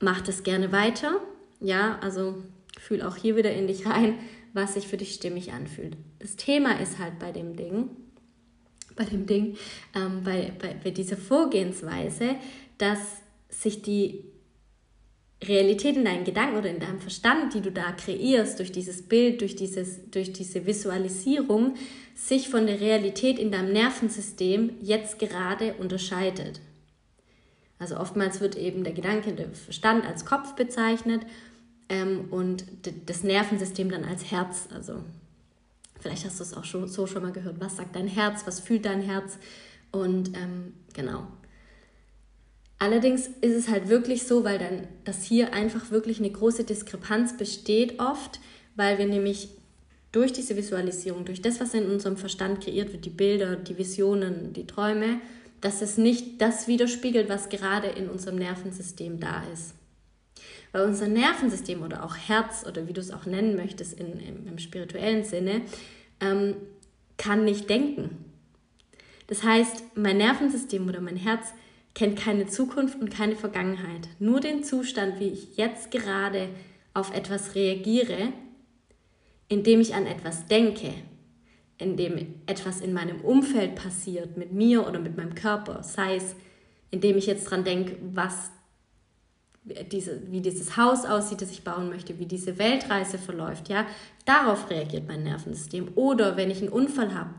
Mach 0.00 0.20
das 0.20 0.42
gerne 0.42 0.72
weiter. 0.72 1.20
Ja, 1.60 1.98
also 2.02 2.42
fühl 2.78 3.02
auch 3.02 3.16
hier 3.16 3.36
wieder 3.36 3.52
in 3.52 3.68
dich 3.68 3.86
rein 3.86 4.18
was 4.54 4.74
sich 4.74 4.86
für 4.86 4.96
dich 4.96 5.12
stimmig 5.14 5.52
anfühlt. 5.52 5.96
Das 6.20 6.36
Thema 6.36 6.80
ist 6.80 6.98
halt 6.98 7.18
bei 7.18 7.32
dem 7.32 7.56
Ding, 7.56 7.90
bei 8.96 9.04
dem 9.04 9.26
Ding, 9.26 9.56
ähm, 9.94 10.22
bei, 10.24 10.52
bei, 10.58 10.74
bei 10.82 10.90
dieser 10.90 11.16
Vorgehensweise, 11.16 12.36
dass 12.78 13.00
sich 13.50 13.82
die 13.82 14.24
Realität 15.42 15.96
in 15.96 16.04
deinen 16.04 16.24
Gedanken 16.24 16.56
oder 16.56 16.70
in 16.70 16.80
deinem 16.80 17.00
Verstand, 17.00 17.52
die 17.54 17.60
du 17.60 17.70
da 17.70 17.92
kreierst, 17.92 18.58
durch 18.58 18.72
dieses 18.72 19.02
Bild, 19.02 19.40
durch, 19.40 19.56
dieses, 19.56 20.10
durch 20.10 20.32
diese 20.32 20.64
Visualisierung, 20.64 21.74
sich 22.14 22.48
von 22.48 22.66
der 22.66 22.80
Realität 22.80 23.38
in 23.38 23.50
deinem 23.50 23.72
Nervensystem 23.72 24.74
jetzt 24.80 25.18
gerade 25.18 25.74
unterscheidet. 25.74 26.60
Also 27.78 27.98
oftmals 27.98 28.40
wird 28.40 28.56
eben 28.56 28.84
der 28.84 28.92
Gedanke, 28.92 29.32
der 29.32 29.50
Verstand 29.50 30.06
als 30.06 30.24
Kopf 30.24 30.54
bezeichnet 30.54 31.22
ähm, 31.88 32.26
und 32.30 32.64
das 33.06 33.22
Nervensystem 33.22 33.90
dann 33.90 34.04
als 34.04 34.30
Herz. 34.30 34.68
Also 34.72 35.02
vielleicht 36.00 36.24
hast 36.24 36.40
du 36.40 36.44
es 36.44 36.54
auch 36.54 36.64
schon, 36.64 36.88
so 36.88 37.06
schon 37.06 37.22
mal 37.22 37.32
gehört. 37.32 37.60
Was 37.60 37.76
sagt 37.76 37.96
dein 37.96 38.08
Herz? 38.08 38.42
Was 38.46 38.60
fühlt 38.60 38.84
dein 38.84 39.02
Herz? 39.02 39.38
Und 39.92 40.36
ähm, 40.36 40.74
genau. 40.92 41.26
Allerdings 42.78 43.28
ist 43.40 43.54
es 43.54 43.68
halt 43.68 43.88
wirklich 43.88 44.24
so, 44.24 44.44
weil 44.44 44.58
dann, 44.58 44.86
dass 45.04 45.24
hier 45.24 45.54
einfach 45.54 45.90
wirklich 45.90 46.18
eine 46.18 46.30
große 46.30 46.64
Diskrepanz 46.64 47.36
besteht 47.36 48.00
oft, 48.00 48.40
weil 48.76 48.98
wir 48.98 49.06
nämlich 49.06 49.48
durch 50.12 50.32
diese 50.32 50.56
Visualisierung, 50.56 51.24
durch 51.24 51.42
das, 51.42 51.60
was 51.60 51.74
in 51.74 51.86
unserem 51.86 52.16
Verstand 52.16 52.62
kreiert 52.62 52.92
wird, 52.92 53.04
die 53.04 53.10
Bilder, 53.10 53.56
die 53.56 53.78
Visionen, 53.78 54.52
die 54.52 54.66
Träume, 54.66 55.20
dass 55.60 55.82
es 55.82 55.96
nicht 55.96 56.40
das 56.40 56.68
widerspiegelt, 56.68 57.28
was 57.28 57.48
gerade 57.48 57.88
in 57.88 58.08
unserem 58.08 58.36
Nervensystem 58.36 59.18
da 59.18 59.42
ist. 59.52 59.74
Weil 60.74 60.86
unser 60.86 61.06
Nervensystem 61.06 61.82
oder 61.82 62.04
auch 62.04 62.16
Herz 62.16 62.66
oder 62.66 62.88
wie 62.88 62.92
du 62.92 63.00
es 63.00 63.12
auch 63.12 63.26
nennen 63.26 63.54
möchtest 63.54 63.92
in, 63.92 64.18
im, 64.18 64.48
im 64.48 64.58
spirituellen 64.58 65.22
Sinne, 65.22 65.62
ähm, 66.18 66.56
kann 67.16 67.44
nicht 67.44 67.70
denken. 67.70 68.24
Das 69.28 69.44
heißt, 69.44 69.96
mein 69.96 70.16
Nervensystem 70.16 70.88
oder 70.88 71.00
mein 71.00 71.14
Herz 71.14 71.54
kennt 71.94 72.18
keine 72.18 72.48
Zukunft 72.48 73.00
und 73.00 73.08
keine 73.08 73.36
Vergangenheit. 73.36 74.08
Nur 74.18 74.40
den 74.40 74.64
Zustand, 74.64 75.20
wie 75.20 75.28
ich 75.28 75.56
jetzt 75.56 75.92
gerade 75.92 76.48
auf 76.92 77.14
etwas 77.14 77.54
reagiere, 77.54 78.32
indem 79.46 79.80
ich 79.80 79.94
an 79.94 80.08
etwas 80.08 80.46
denke, 80.48 80.92
indem 81.78 82.34
etwas 82.46 82.80
in 82.80 82.92
meinem 82.92 83.20
Umfeld 83.20 83.76
passiert, 83.76 84.36
mit 84.36 84.52
mir 84.52 84.88
oder 84.88 84.98
mit 84.98 85.16
meinem 85.16 85.36
Körper, 85.36 85.84
sei 85.84 86.16
es, 86.16 86.34
indem 86.90 87.16
ich 87.16 87.26
jetzt 87.26 87.44
dran 87.44 87.62
denke, 87.62 87.96
was 88.12 88.50
diese, 89.64 90.30
wie 90.30 90.40
dieses 90.40 90.76
Haus 90.76 91.06
aussieht, 91.06 91.40
das 91.40 91.50
ich 91.50 91.64
bauen 91.64 91.88
möchte, 91.88 92.18
wie 92.18 92.26
diese 92.26 92.58
Weltreise 92.58 93.18
verläuft, 93.18 93.68
ja, 93.68 93.86
darauf 94.26 94.70
reagiert 94.70 95.08
mein 95.08 95.22
Nervensystem. 95.22 95.88
Oder 95.94 96.36
wenn 96.36 96.50
ich 96.50 96.60
einen 96.60 96.68
Unfall 96.68 97.14
habe, 97.14 97.30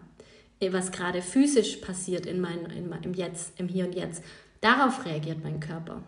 eh, 0.60 0.74
was 0.74 0.92
gerade 0.92 1.22
physisch 1.22 1.78
passiert 1.78 2.26
in 2.26 2.42
mein, 2.42 2.66
in, 2.66 2.92
im 3.04 3.14
Jetzt, 3.14 3.60
im 3.60 3.68
Hier 3.68 3.86
und 3.86 3.96
Jetzt, 3.96 4.24
darauf 4.62 5.06
reagiert 5.06 5.44
mein 5.44 5.60
Körper. 5.60 6.02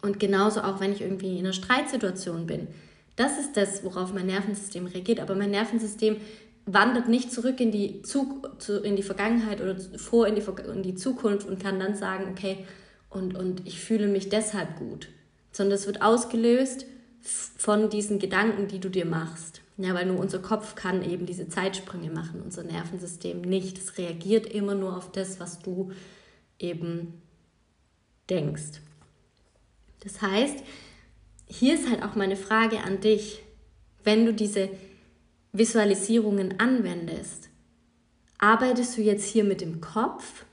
Und 0.00 0.20
genauso 0.20 0.62
auch, 0.62 0.80
wenn 0.80 0.92
ich 0.92 1.02
irgendwie 1.02 1.38
in 1.38 1.44
einer 1.44 1.52
Streitsituation 1.52 2.46
bin. 2.46 2.68
Das 3.16 3.38
ist 3.38 3.56
das, 3.56 3.84
worauf 3.84 4.12
mein 4.12 4.26
Nervensystem 4.26 4.86
reagiert. 4.86 5.20
Aber 5.20 5.34
mein 5.34 5.50
Nervensystem 5.50 6.16
wandert 6.66 7.08
nicht 7.08 7.32
zurück 7.32 7.60
in 7.60 7.70
die, 7.70 8.02
Zug, 8.02 8.50
in 8.82 8.96
die 8.96 9.02
Vergangenheit 9.02 9.60
oder 9.60 9.76
vor 9.96 10.26
in 10.26 10.34
die, 10.34 10.42
in 10.72 10.82
die 10.82 10.94
Zukunft 10.94 11.46
und 11.46 11.60
kann 11.60 11.78
dann 11.78 11.94
sagen, 11.94 12.26
okay, 12.30 12.66
und, 13.14 13.36
und 13.36 13.66
ich 13.66 13.80
fühle 13.80 14.08
mich 14.08 14.28
deshalb 14.28 14.76
gut. 14.76 15.08
Sondern 15.52 15.76
es 15.76 15.86
wird 15.86 16.02
ausgelöst 16.02 16.86
von 17.22 17.88
diesen 17.88 18.18
Gedanken, 18.18 18.68
die 18.68 18.80
du 18.80 18.88
dir 18.88 19.06
machst. 19.06 19.62
Ja, 19.76 19.94
weil 19.94 20.06
nur 20.06 20.18
unser 20.18 20.38
Kopf 20.38 20.74
kann 20.74 21.02
eben 21.02 21.26
diese 21.26 21.48
Zeitsprünge 21.48 22.10
machen, 22.10 22.42
unser 22.42 22.62
Nervensystem 22.62 23.40
nicht. 23.40 23.78
Es 23.78 23.98
reagiert 23.98 24.46
immer 24.46 24.74
nur 24.74 24.96
auf 24.96 25.10
das, 25.10 25.40
was 25.40 25.60
du 25.60 25.90
eben 26.58 27.14
denkst. 28.30 28.80
Das 30.00 30.22
heißt, 30.22 30.62
hier 31.46 31.74
ist 31.74 31.90
halt 31.90 32.02
auch 32.02 32.14
meine 32.14 32.36
Frage 32.36 32.80
an 32.80 33.00
dich, 33.00 33.42
wenn 34.04 34.26
du 34.26 34.32
diese 34.32 34.68
Visualisierungen 35.52 36.60
anwendest, 36.60 37.48
arbeitest 38.38 38.96
du 38.96 39.02
jetzt 39.02 39.24
hier 39.24 39.44
mit 39.44 39.60
dem 39.60 39.80
Kopf 39.80 40.44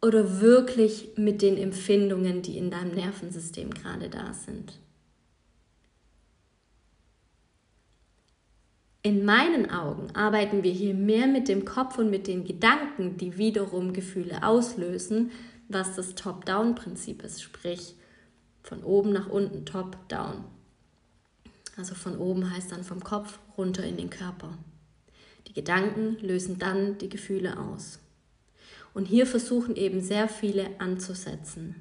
oder 0.00 0.40
wirklich 0.40 1.10
mit 1.16 1.42
den 1.42 1.56
Empfindungen, 1.56 2.42
die 2.42 2.56
in 2.56 2.70
deinem 2.70 2.94
Nervensystem 2.94 3.70
gerade 3.70 4.08
da 4.08 4.32
sind? 4.32 4.78
In 9.02 9.24
meinen 9.24 9.70
Augen 9.70 10.14
arbeiten 10.14 10.62
wir 10.62 10.72
hier 10.72 10.92
mehr 10.92 11.26
mit 11.26 11.48
dem 11.48 11.64
Kopf 11.64 11.98
und 11.98 12.10
mit 12.10 12.26
den 12.26 12.44
Gedanken, 12.44 13.16
die 13.16 13.38
wiederum 13.38 13.92
Gefühle 13.92 14.42
auslösen, 14.42 15.30
was 15.68 15.94
das 15.94 16.14
Top-Down-Prinzip 16.14 17.22
ist, 17.22 17.42
sprich 17.42 17.94
von 18.62 18.82
oben 18.82 19.12
nach 19.12 19.28
unten, 19.28 19.64
Top-Down. 19.64 20.44
Also 21.76 21.94
von 21.94 22.18
oben 22.18 22.50
heißt 22.50 22.72
dann 22.72 22.82
vom 22.82 23.02
Kopf 23.02 23.38
runter 23.56 23.84
in 23.84 23.96
den 23.96 24.10
Körper. 24.10 24.58
Die 25.46 25.52
Gedanken 25.54 26.18
lösen 26.20 26.58
dann 26.58 26.98
die 26.98 27.08
Gefühle 27.08 27.58
aus. 27.58 28.00
Und 28.94 29.06
hier 29.06 29.26
versuchen 29.26 29.76
eben 29.76 30.00
sehr 30.00 30.28
viele 30.28 30.80
anzusetzen. 30.80 31.76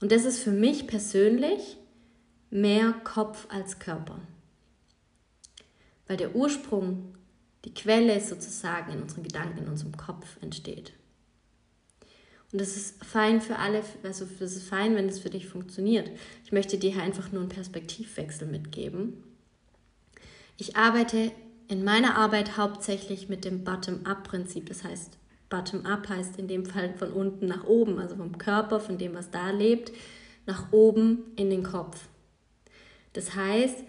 Und 0.00 0.12
das 0.12 0.24
ist 0.24 0.40
für 0.40 0.50
mich 0.50 0.86
persönlich 0.86 1.78
mehr 2.50 2.92
Kopf 3.04 3.46
als 3.50 3.78
Körper. 3.78 4.20
Weil 6.06 6.16
der 6.16 6.34
Ursprung, 6.34 7.14
die 7.64 7.74
Quelle 7.74 8.20
sozusagen 8.20 8.92
in 8.92 9.02
unseren 9.02 9.24
Gedanken, 9.24 9.58
in 9.58 9.68
unserem 9.68 9.96
Kopf 9.96 10.40
entsteht. 10.40 10.92
Und 12.52 12.60
das 12.60 12.76
ist 12.76 13.04
fein 13.04 13.40
für 13.40 13.58
alle, 13.58 13.82
also 14.04 14.24
das 14.38 14.54
ist 14.54 14.68
fein, 14.68 14.94
wenn 14.94 15.08
es 15.08 15.18
für 15.18 15.30
dich 15.30 15.48
funktioniert. 15.48 16.10
Ich 16.44 16.52
möchte 16.52 16.78
dir 16.78 16.92
hier 16.92 17.02
einfach 17.02 17.32
nur 17.32 17.42
einen 17.42 17.50
Perspektivwechsel 17.50 18.46
mitgeben. 18.46 19.24
Ich 20.56 20.76
arbeite 20.76 21.32
in 21.68 21.84
meiner 21.84 22.16
Arbeit 22.16 22.56
hauptsächlich 22.56 23.28
mit 23.28 23.44
dem 23.44 23.64
Bottom-up-Prinzip. 23.64 24.66
Das 24.68 24.84
heißt, 24.84 25.18
Bottom-up 25.48 26.08
heißt 26.08 26.38
in 26.38 26.48
dem 26.48 26.66
Fall 26.66 26.94
von 26.94 27.12
unten 27.12 27.46
nach 27.46 27.64
oben, 27.64 27.98
also 27.98 28.16
vom 28.16 28.38
Körper, 28.38 28.80
von 28.80 28.98
dem, 28.98 29.14
was 29.14 29.30
da 29.30 29.50
lebt, 29.50 29.92
nach 30.46 30.72
oben 30.72 31.32
in 31.36 31.50
den 31.50 31.62
Kopf. 31.62 32.08
Das 33.12 33.34
heißt, 33.34 33.84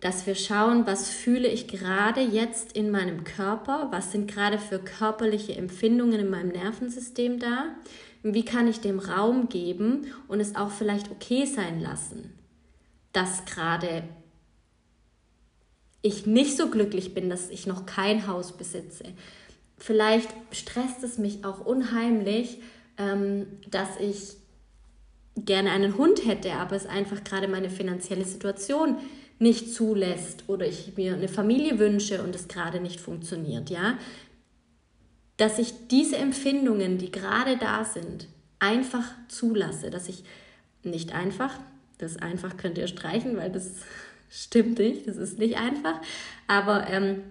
dass 0.00 0.26
wir 0.26 0.34
schauen, 0.34 0.86
was 0.86 1.10
fühle 1.10 1.48
ich 1.48 1.66
gerade 1.66 2.20
jetzt 2.20 2.72
in 2.72 2.90
meinem 2.90 3.24
Körper, 3.24 3.88
was 3.90 4.12
sind 4.12 4.30
gerade 4.30 4.58
für 4.58 4.78
körperliche 4.78 5.56
Empfindungen 5.56 6.20
in 6.20 6.30
meinem 6.30 6.50
Nervensystem 6.50 7.40
da, 7.40 7.74
wie 8.22 8.44
kann 8.44 8.68
ich 8.68 8.80
dem 8.80 9.00
Raum 9.00 9.48
geben 9.48 10.06
und 10.28 10.40
es 10.40 10.54
auch 10.54 10.70
vielleicht 10.70 11.10
okay 11.10 11.46
sein 11.46 11.80
lassen, 11.80 12.32
dass 13.12 13.44
gerade 13.44 14.04
ich 16.02 16.26
nicht 16.26 16.56
so 16.56 16.68
glücklich 16.70 17.12
bin, 17.12 17.28
dass 17.28 17.50
ich 17.50 17.66
noch 17.66 17.86
kein 17.86 18.26
Haus 18.28 18.56
besitze. 18.56 19.04
Vielleicht 19.78 20.28
stresst 20.52 21.02
es 21.04 21.18
mich 21.18 21.44
auch 21.44 21.64
unheimlich, 21.64 22.60
ähm, 22.96 23.46
dass 23.70 23.88
ich 24.00 24.36
gerne 25.36 25.70
einen 25.70 25.96
Hund 25.96 26.26
hätte, 26.26 26.52
aber 26.54 26.76
es 26.76 26.86
einfach 26.86 27.22
gerade 27.24 27.48
meine 27.48 27.70
finanzielle 27.70 28.24
Situation 28.24 28.96
nicht 29.38 29.72
zulässt 29.72 30.44
oder 30.48 30.66
ich 30.66 30.96
mir 30.96 31.14
eine 31.14 31.28
Familie 31.28 31.78
wünsche 31.78 32.22
und 32.22 32.34
es 32.34 32.48
gerade 32.48 32.80
nicht 32.80 33.00
funktioniert, 33.00 33.70
ja, 33.70 33.98
dass 35.36 35.60
ich 35.60 35.72
diese 35.88 36.16
Empfindungen, 36.16 36.98
die 36.98 37.12
gerade 37.12 37.56
da 37.56 37.84
sind, 37.84 38.26
einfach 38.58 39.04
zulasse, 39.28 39.90
dass 39.90 40.08
ich 40.08 40.24
nicht 40.82 41.14
einfach, 41.14 41.54
das 41.98 42.16
einfach 42.16 42.56
könnt 42.56 42.78
ihr 42.78 42.88
streichen, 42.88 43.36
weil 43.36 43.50
das 43.50 43.70
stimmt 44.30 44.78
nicht, 44.78 45.06
das 45.06 45.16
ist 45.16 45.38
nicht 45.38 45.56
einfach, 45.56 46.00
aber 46.48 46.88
ähm, 46.88 47.22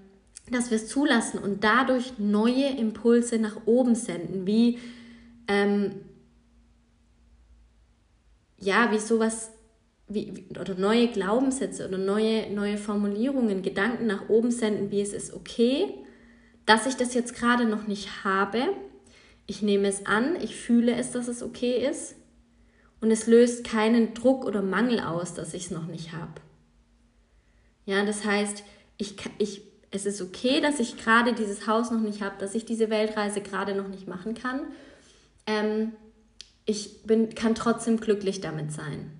dass 0.51 0.71
wir 0.71 0.77
es 0.77 0.87
zulassen 0.87 1.39
und 1.39 1.63
dadurch 1.63 2.17
neue 2.17 2.69
Impulse 2.77 3.37
nach 3.37 3.57
oben 3.65 3.95
senden, 3.95 4.47
wie 4.47 4.79
ähm, 5.47 5.91
ja, 8.59 8.91
wie 8.91 8.99
sowas 8.99 9.51
wie, 10.07 10.45
oder 10.59 10.75
neue 10.75 11.09
Glaubenssätze 11.09 11.87
oder 11.87 11.97
neue, 11.97 12.49
neue 12.51 12.77
Formulierungen, 12.77 13.61
Gedanken 13.61 14.07
nach 14.07 14.29
oben 14.29 14.51
senden, 14.51 14.91
wie 14.91 15.01
es 15.01 15.13
ist 15.13 15.33
okay, 15.33 15.93
dass 16.65 16.85
ich 16.85 16.95
das 16.95 17.13
jetzt 17.13 17.35
gerade 17.35 17.65
noch 17.65 17.87
nicht 17.87 18.23
habe. 18.23 18.67
Ich 19.45 19.61
nehme 19.61 19.87
es 19.87 20.05
an, 20.05 20.35
ich 20.41 20.55
fühle 20.55 20.95
es, 20.95 21.11
dass 21.11 21.27
es 21.27 21.43
okay 21.43 21.87
ist. 21.87 22.15
Und 22.99 23.11
es 23.11 23.27
löst 23.27 23.63
keinen 23.63 24.13
Druck 24.13 24.43
oder 24.43 24.61
Mangel 24.61 24.99
aus, 24.99 25.33
dass 25.33 25.53
ich 25.53 25.65
es 25.65 25.71
noch 25.71 25.85
nicht 25.85 26.13
habe. 26.13 26.41
Ja, 27.85 28.03
das 28.03 28.25
heißt, 28.25 28.63
ich, 28.97 29.15
ich, 29.37 29.61
es 29.91 30.05
ist 30.05 30.21
okay, 30.21 30.61
dass 30.61 30.79
ich 30.79 30.97
gerade 30.97 31.33
dieses 31.33 31.67
Haus 31.67 31.91
noch 31.91 32.01
nicht 32.01 32.21
habe, 32.21 32.35
dass 32.39 32.55
ich 32.55 32.65
diese 32.65 32.89
Weltreise 32.89 33.41
gerade 33.41 33.73
noch 33.73 33.87
nicht 33.87 34.07
machen 34.07 34.33
kann. 34.33 34.61
Ähm, 35.45 35.93
ich 36.65 37.03
bin, 37.03 37.33
kann 37.33 37.55
trotzdem 37.55 37.99
glücklich 37.99 38.41
damit 38.41 38.71
sein. 38.71 39.11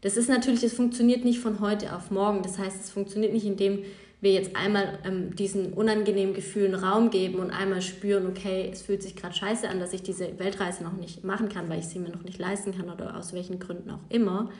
Das 0.00 0.16
ist 0.16 0.28
natürlich, 0.28 0.62
es 0.62 0.72
funktioniert 0.72 1.24
nicht 1.24 1.40
von 1.40 1.60
heute 1.60 1.94
auf 1.94 2.10
morgen. 2.10 2.42
Das 2.42 2.58
heißt, 2.58 2.80
es 2.80 2.90
funktioniert 2.90 3.32
nicht, 3.32 3.44
indem 3.44 3.84
wir 4.20 4.32
jetzt 4.32 4.56
einmal 4.56 4.98
ähm, 5.04 5.36
diesen 5.36 5.74
unangenehmen 5.74 6.34
Gefühlen 6.34 6.74
Raum 6.74 7.10
geben 7.10 7.38
und 7.38 7.50
einmal 7.50 7.82
spüren, 7.82 8.26
okay, 8.26 8.68
es 8.72 8.82
fühlt 8.82 9.02
sich 9.02 9.14
gerade 9.14 9.34
scheiße 9.34 9.68
an, 9.68 9.78
dass 9.78 9.92
ich 9.92 10.02
diese 10.02 10.38
Weltreise 10.38 10.82
noch 10.82 10.94
nicht 10.94 11.24
machen 11.24 11.48
kann, 11.48 11.68
weil 11.68 11.80
ich 11.80 11.86
sie 11.86 11.98
mir 11.98 12.08
noch 12.08 12.24
nicht 12.24 12.38
leisten 12.38 12.76
kann 12.76 12.90
oder 12.90 13.16
aus 13.16 13.32
welchen 13.32 13.58
Gründen 13.60 13.90
auch 13.90 14.00
immer, 14.08 14.50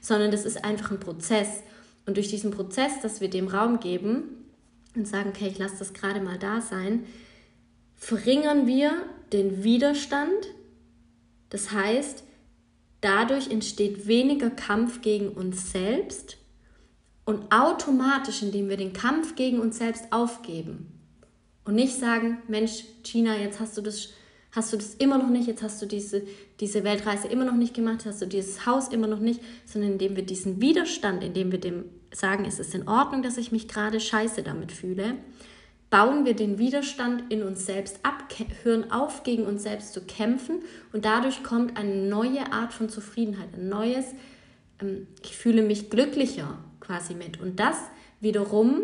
sondern 0.00 0.30
das 0.30 0.44
ist 0.44 0.64
einfach 0.64 0.90
ein 0.90 1.00
Prozess. 1.00 1.62
Und 2.06 2.16
durch 2.16 2.28
diesen 2.28 2.50
Prozess, 2.50 3.00
dass 3.02 3.20
wir 3.20 3.30
dem 3.30 3.48
Raum 3.48 3.78
geben 3.78 4.43
und 4.94 5.06
sagen, 5.06 5.30
okay, 5.30 5.48
ich 5.48 5.58
lasse 5.58 5.78
das 5.78 5.92
gerade 5.92 6.20
mal 6.20 6.38
da 6.38 6.60
sein, 6.60 7.06
verringern 7.96 8.66
wir 8.66 8.92
den 9.32 9.64
Widerstand. 9.64 10.48
Das 11.50 11.72
heißt, 11.72 12.24
Dadurch 13.04 13.50
entsteht 13.50 14.06
weniger 14.06 14.48
Kampf 14.48 15.02
gegen 15.02 15.28
uns 15.28 15.72
selbst 15.72 16.38
und 17.26 17.52
automatisch, 17.52 18.40
indem 18.40 18.70
wir 18.70 18.78
den 18.78 18.94
Kampf 18.94 19.36
gegen 19.36 19.60
uns 19.60 19.76
selbst 19.76 20.10
aufgeben 20.10 20.90
und 21.66 21.74
nicht 21.74 21.98
sagen, 21.98 22.38
Mensch, 22.48 22.84
China, 23.02 23.36
jetzt 23.36 23.60
hast 23.60 23.76
du 23.76 23.82
das, 23.82 24.08
hast 24.54 24.72
du 24.72 24.76
das 24.76 24.94
immer 24.94 25.18
noch 25.18 25.30
nicht, 25.30 25.48
jetzt 25.48 25.62
hast 25.62 25.82
du 25.82 25.86
diese, 25.86 26.22
diese 26.60 26.84
Weltreise 26.84 27.28
immer 27.28 27.44
noch 27.44 27.54
nicht 27.54 27.74
gemacht, 27.74 28.06
hast 28.06 28.22
du 28.22 28.26
dieses 28.26 28.66
Haus 28.66 28.88
immer 28.88 29.06
noch 29.06 29.18
nicht, 29.18 29.40
sondern 29.64 29.92
indem 29.92 30.16
wir 30.16 30.24
diesen 30.24 30.60
Widerstand, 30.60 31.24
indem 31.24 31.50
wir 31.52 31.60
dem 31.60 31.84
sagen, 32.12 32.44
es 32.44 32.60
ist 32.60 32.74
in 32.74 32.86
Ordnung, 32.86 33.22
dass 33.22 33.36
ich 33.36 33.50
mich 33.50 33.66
gerade 33.66 33.98
scheiße 33.98 34.42
damit 34.42 34.70
fühle, 34.70 35.16
bauen 35.90 36.24
wir 36.24 36.34
den 36.34 36.58
Widerstand 36.58 37.32
in 37.32 37.42
uns 37.42 37.66
selbst 37.66 37.98
ab, 38.04 38.24
hören 38.62 38.90
auf, 38.90 39.22
gegen 39.24 39.44
uns 39.44 39.64
selbst 39.64 39.92
zu 39.92 40.00
kämpfen 40.02 40.60
und 40.92 41.04
dadurch 41.04 41.42
kommt 41.42 41.76
eine 41.76 42.08
neue 42.08 42.52
Art 42.52 42.72
von 42.72 42.88
Zufriedenheit, 42.88 43.54
ein 43.54 43.68
neues, 43.68 44.06
ähm, 44.80 45.08
ich 45.22 45.36
fühle 45.36 45.62
mich 45.62 45.90
glücklicher 45.90 46.58
quasi 46.80 47.14
mit. 47.14 47.40
Und 47.40 47.60
das 47.60 47.76
wiederum 48.20 48.80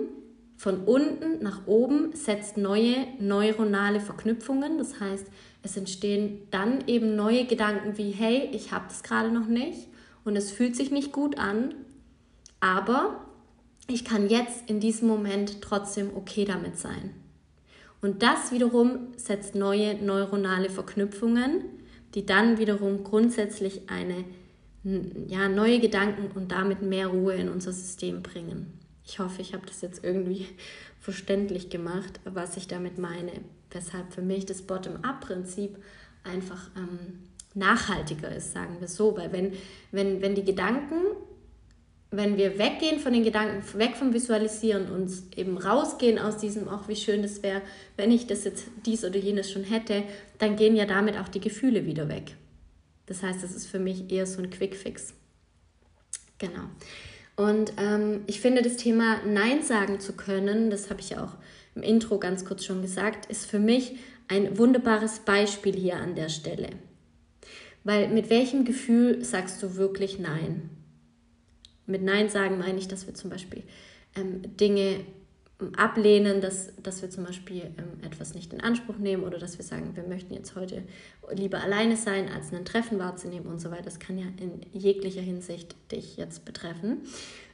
von 0.56 0.84
unten 0.84 1.42
nach 1.42 1.66
oben 1.66 2.14
setzt 2.14 2.56
neue 2.58 3.06
neuronale 3.18 3.98
Verknüpfungen. 3.98 4.76
Das 4.76 5.00
heißt, 5.00 5.26
es 5.62 5.76
entstehen 5.76 6.42
dann 6.50 6.86
eben 6.86 7.16
neue 7.16 7.44
Gedanken 7.44 7.98
wie, 7.98 8.10
hey, 8.10 8.48
ich 8.52 8.72
habe 8.72 8.86
das 8.88 9.02
gerade 9.02 9.30
noch 9.30 9.46
nicht 9.46 9.88
und 10.24 10.36
es 10.36 10.50
fühlt 10.50 10.76
sich 10.76 10.90
nicht 10.90 11.12
gut 11.12 11.38
an, 11.38 11.74
aber 12.60 13.24
ich 13.88 14.04
kann 14.04 14.28
jetzt 14.28 14.68
in 14.68 14.80
diesem 14.80 15.08
Moment 15.08 15.60
trotzdem 15.60 16.10
okay 16.14 16.44
damit 16.44 16.78
sein. 16.78 17.10
Und 18.00 18.22
das 18.22 18.52
wiederum 18.52 19.08
setzt 19.16 19.54
neue 19.54 19.94
neuronale 20.02 20.70
Verknüpfungen, 20.70 21.64
die 22.14 22.24
dann 22.24 22.58
wiederum 22.58 23.04
grundsätzlich 23.04 23.90
eine 23.90 24.24
ja, 25.26 25.48
neue 25.48 25.78
Gedanken 25.78 26.30
und 26.34 26.52
damit 26.52 26.80
mehr 26.80 27.08
Ruhe 27.08 27.34
in 27.34 27.50
unser 27.50 27.72
System 27.72 28.22
bringen. 28.22 28.78
Ich 29.04 29.18
hoffe, 29.18 29.42
ich 29.42 29.52
habe 29.52 29.66
das 29.66 29.82
jetzt 29.82 30.02
irgendwie 30.02 30.46
verständlich 31.00 31.68
gemacht, 31.68 32.20
was 32.24 32.56
ich 32.56 32.66
damit 32.68 32.98
meine. 32.98 33.32
Weshalb 33.70 34.12
für 34.12 34.22
mich 34.22 34.46
das 34.46 34.62
Bottom-up-Prinzip 34.62 35.76
einfach 36.24 36.70
ähm, 36.76 37.20
nachhaltiger 37.54 38.34
ist, 38.34 38.52
sagen 38.52 38.76
wir 38.80 38.88
so. 38.88 39.16
Weil 39.16 39.32
wenn, 39.32 39.52
wenn, 39.92 40.20
wenn 40.22 40.34
die 40.34 40.44
Gedanken, 40.44 40.96
wenn 42.10 42.36
wir 42.36 42.58
weggehen 42.58 42.98
von 42.98 43.12
den 43.12 43.22
Gedanken, 43.22 43.62
weg 43.78 43.96
vom 43.96 44.12
Visualisieren 44.12 44.90
und 44.90 45.10
eben 45.36 45.58
rausgehen 45.58 46.18
aus 46.18 46.38
diesem, 46.38 46.68
ach 46.68 46.88
wie 46.88 46.96
schön 46.96 47.22
das 47.22 47.42
wäre, 47.42 47.62
wenn 47.96 48.10
ich 48.10 48.26
das 48.26 48.44
jetzt 48.44 48.66
dies 48.84 49.04
oder 49.04 49.16
jenes 49.16 49.50
schon 49.50 49.64
hätte, 49.64 50.02
dann 50.38 50.56
gehen 50.56 50.74
ja 50.74 50.86
damit 50.86 51.16
auch 51.16 51.28
die 51.28 51.40
Gefühle 51.40 51.86
wieder 51.86 52.08
weg. 52.08 52.34
Das 53.06 53.22
heißt, 53.22 53.42
das 53.42 53.52
ist 53.52 53.66
für 53.66 53.78
mich 53.78 54.10
eher 54.10 54.26
so 54.26 54.42
ein 54.42 54.50
Quick-Fix. 54.50 55.14
Genau. 56.38 56.64
Und 57.36 57.72
ähm, 57.78 58.22
ich 58.26 58.40
finde, 58.40 58.62
das 58.62 58.76
Thema 58.76 59.20
Nein 59.26 59.62
sagen 59.62 60.00
zu 60.00 60.12
können, 60.14 60.70
das 60.70 60.90
habe 60.90 61.00
ich 61.00 61.10
ja 61.10 61.24
auch 61.24 61.36
im 61.74 61.82
Intro 61.82 62.18
ganz 62.18 62.44
kurz 62.44 62.64
schon 62.64 62.82
gesagt, 62.82 63.26
ist 63.26 63.46
für 63.46 63.58
mich 63.58 63.96
ein 64.28 64.58
wunderbares 64.58 65.20
Beispiel 65.20 65.74
hier 65.74 65.96
an 65.96 66.14
der 66.14 66.28
Stelle. 66.28 66.70
Weil 67.84 68.08
mit 68.08 68.30
welchem 68.30 68.64
Gefühl 68.64 69.24
sagst 69.24 69.62
du 69.62 69.76
wirklich 69.76 70.18
Nein? 70.18 70.70
Mit 71.86 72.02
Nein 72.02 72.28
sagen 72.28 72.58
meine 72.58 72.78
ich, 72.78 72.88
dass 72.88 73.06
wir 73.06 73.14
zum 73.14 73.30
Beispiel 73.30 73.62
ähm, 74.14 74.42
Dinge 74.56 75.00
ablehnen, 75.76 76.40
dass, 76.40 76.72
dass 76.82 77.02
wir 77.02 77.10
zum 77.10 77.24
Beispiel 77.24 77.62
ähm, 77.62 78.02
etwas 78.02 78.34
nicht 78.34 78.52
in 78.52 78.60
Anspruch 78.60 78.96
nehmen 78.96 79.24
oder 79.24 79.38
dass 79.38 79.58
wir 79.58 79.64
sagen, 79.64 79.94
wir 79.94 80.04
möchten 80.04 80.32
jetzt 80.34 80.54
heute 80.54 80.82
lieber 81.32 81.62
alleine 81.62 81.96
sein, 81.96 82.28
als 82.28 82.52
ein 82.52 82.64
Treffen 82.64 82.98
wahrzunehmen 82.98 83.46
und 83.46 83.60
so 83.60 83.70
weiter. 83.70 83.82
Das 83.82 83.98
kann 83.98 84.18
ja 84.18 84.26
in 84.38 84.60
jeglicher 84.72 85.20
Hinsicht 85.20 85.76
dich 85.92 86.16
jetzt 86.16 86.44
betreffen. 86.44 87.02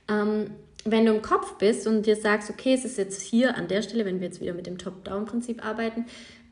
Ähm, 0.09 0.51
wenn 0.91 1.07
du 1.07 1.15
im 1.15 1.23
Kopf 1.23 1.57
bist 1.59 1.87
und 1.87 2.07
dir 2.07 2.17
sagst, 2.17 2.51
okay, 2.51 2.75
es 2.75 2.85
ist 2.85 2.99
jetzt 2.99 3.21
hier 3.21 3.57
an 3.57 3.69
der 3.69 3.83
Stelle, 3.83 4.05
wenn 4.05 4.21
wir 4.21 4.27
jetzt 4.27 4.41
wieder 4.41 4.55
mit 4.55 4.67
dem 4.67 4.79
Top-Down-Prinzip 4.79 5.65
arbeiten, 5.65 6.07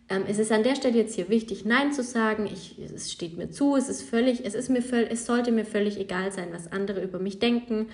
ähm, 0.09 0.25
es 0.29 0.39
ist 0.39 0.53
an 0.53 0.63
der 0.63 0.77
Stelle 0.77 0.97
jetzt 0.97 1.15
hier 1.15 1.29
wichtig, 1.29 1.65
Nein 1.65 1.93
zu 1.93 2.03
sagen. 2.03 2.47
Ich, 2.47 2.79
es 2.79 3.11
steht 3.11 3.37
mir 3.37 3.51
zu, 3.51 3.77
es 3.77 3.89
ist 3.89 4.03
völlig, 4.03 4.45
es 4.45 4.55
ist 4.55 4.69
mir 4.69 4.83
völlig, 4.83 5.11
es 5.11 5.27
sollte 5.27 5.51
mir 5.51 5.65
völlig 5.65 5.99
egal 5.99 6.33
sein, 6.33 6.49
was 6.53 6.71
andere 6.71 7.03
über 7.03 7.19
mich 7.19 7.39
denken. 7.39 7.89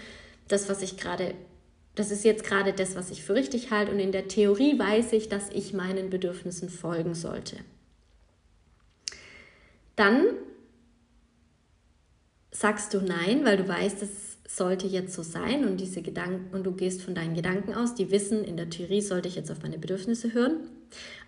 Das, 0.49 0.69
was 0.69 0.83
ich 0.83 0.97
gerade 0.97 1.35
das 1.95 2.11
ist 2.11 2.25
jetzt 2.25 2.45
gerade 2.45 2.73
das, 2.73 2.95
was 2.95 3.11
ich 3.11 3.23
für 3.23 3.35
richtig 3.35 3.71
halte 3.71 3.93
und 3.93 3.99
in 3.99 4.13
der 4.13 4.29
Theorie 4.29 4.79
weiß 4.79 5.13
ich, 5.13 5.29
dass 5.29 5.51
ich 5.51 5.73
meinen 5.73 6.09
Bedürfnissen 6.09 6.69
folgen 6.69 7.15
sollte. 7.15 7.57
Dann 9.97 10.25
sagst 12.51 12.95
du 12.95 13.01
nein, 13.01 13.45
weil 13.45 13.57
du 13.57 13.69
weißt, 13.69 14.03
es 14.03 14.30
sollte 14.57 14.87
jetzt 14.87 15.15
so 15.15 15.23
sein 15.23 15.65
und 15.65 15.81
diese 15.81 16.03
Gedanken 16.03 16.55
und 16.55 16.65
du 16.65 16.73
gehst 16.73 17.03
von 17.03 17.15
deinen 17.15 17.35
Gedanken 17.35 17.75
aus, 17.75 17.95
die 17.95 18.11
wissen, 18.11 18.45
in 18.45 18.57
der 18.57 18.71
Theorie 18.71 19.01
sollte 19.01 19.29
ich 19.29 19.37
jetzt 19.37 19.51
auf 19.51 19.63
meine 19.63 19.79
Bedürfnisse 19.79 20.33
hören. 20.33 20.57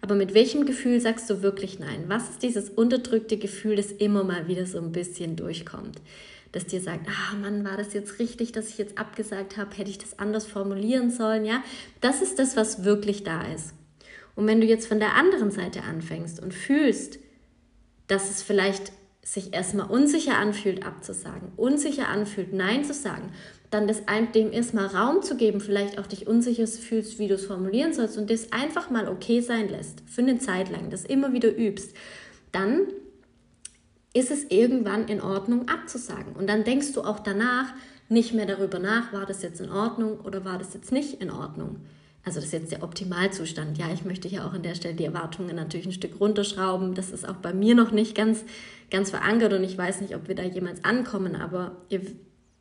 Aber 0.01 0.15
mit 0.15 0.35
welchem 0.35 0.67
Gefühl 0.67 1.01
sagst 1.01 1.31
du 1.31 1.43
wirklich 1.43 1.79
nein? 1.79 2.05
Was 2.09 2.31
ist 2.31 2.43
dieses 2.43 2.69
unterdrückte 2.69 3.37
Gefühl, 3.37 3.77
das 3.77 3.93
immer 3.93 4.25
mal 4.25 4.49
wieder 4.49 4.67
so 4.67 4.79
ein 4.79 4.93
bisschen 4.93 5.37
durchkommt? 5.37 6.01
das 6.53 6.67
dir 6.67 6.81
sagt, 6.81 7.09
ah 7.09 7.35
Mann, 7.37 7.65
war 7.65 7.79
das 7.79 7.95
jetzt 7.95 8.19
richtig, 8.19 8.53
dass 8.53 8.69
ich 8.69 8.79
jetzt 8.79 8.99
abgesagt 8.99 9.57
habe, 9.57 9.75
hätte 9.75 9.91
ich 9.91 9.99
das 9.99 10.19
anders 10.19 10.47
formulieren 10.47 11.11
sollen, 11.11 11.47
ja? 11.47 11.65
Das 12.03 12.21
ist 12.21 12.39
das, 12.39 12.57
was 12.57 12.85
wirklich 12.85 13.25
da 13.25 13.43
ist. 13.53 13.73
Und 14.37 14.47
wenn 14.47 14.61
du 14.61 14.67
jetzt 14.67 14.87
von 14.87 14.99
der 14.99 15.15
anderen 15.15 15.51
Seite 15.51 15.83
anfängst 15.83 16.43
und 16.43 16.53
fühlst, 16.53 17.19
dass 18.07 18.31
es 18.31 18.43
vielleicht 18.43 18.93
sich 19.25 19.55
erstmal 19.55 19.89
unsicher 19.89 20.37
anfühlt, 20.37 20.85
abzusagen, 20.85 21.53
unsicher 21.57 22.09
anfühlt, 22.09 22.53
Nein 22.53 22.85
zu 22.85 22.93
sagen, 22.93 23.33
dann 23.71 23.87
das 23.87 24.03
dem 24.35 24.53
erstmal 24.53 24.87
Raum 24.87 25.23
zu 25.23 25.37
geben, 25.37 25.61
vielleicht 25.61 25.99
auch 25.99 26.07
dich 26.07 26.27
unsicher 26.27 26.67
fühlst, 26.67 27.19
wie 27.19 27.29
du 27.29 27.35
es 27.35 27.47
formulieren 27.47 27.95
sollst 27.95 28.19
und 28.19 28.31
das 28.31 28.53
einfach 28.53 28.91
mal 28.91 29.09
okay 29.09 29.41
sein 29.41 29.69
lässt, 29.69 30.03
für 30.07 30.23
eine 30.23 30.39
Zeit 30.39 30.71
lang, 30.71 30.91
das 30.91 31.05
immer 31.05 31.33
wieder 31.33 31.57
übst, 31.57 31.97
dann 32.51 32.89
ist 34.13 34.31
es 34.31 34.45
irgendwann 34.51 35.09
in 35.09 35.23
Ordnung 35.23 35.69
abzusagen. 35.69 36.35
Und 36.35 36.49
dann 36.49 36.65
denkst 36.65 36.93
du 36.93 37.03
auch 37.03 37.21
danach 37.21 37.73
nicht 38.11 38.35
mehr 38.35 38.45
darüber 38.45 38.79
nach, 38.79 39.13
war 39.13 39.25
das 39.25 39.43
jetzt 39.43 39.61
in 39.61 39.71
Ordnung 39.71 40.21
oder 40.21 40.45
war 40.45 40.59
das 40.59 40.75
jetzt 40.75 40.93
nicht 40.93 41.23
in 41.23 41.31
Ordnung. 41.31 41.77
Also 42.25 42.37
das 42.39 42.47
ist 42.47 42.53
jetzt 42.53 42.73
der 42.73 42.83
Optimalzustand. 42.83 43.79
Ja, 43.79 43.93
ich 43.93 44.05
möchte 44.05 44.29
hier 44.29 44.47
auch 44.47 44.53
an 44.53 44.63
der 44.63 44.75
Stelle 44.75 44.95
die 44.95 45.05
Erwartungen 45.05 45.57
natürlich 45.57 45.87
ein 45.87 45.93
Stück 45.93 46.21
runterschrauben. 46.21 46.95
Das 46.95 47.11
ist 47.11 47.29
auch 47.29 47.37
bei 47.37 47.53
mir 47.53 47.75
noch 47.75 47.91
nicht 47.91 48.15
ganz, 48.15 48.45
ganz 48.91 49.11
verankert 49.11 49.53
und 49.53 49.65
ich 49.65 49.77
weiß 49.77 50.01
nicht, 50.01 50.15
ob 50.15 50.29
wir 50.29 50.35
da 50.35 50.45
jemals 50.45 50.85
ankommen, 50.85 51.35
aber 51.35 51.77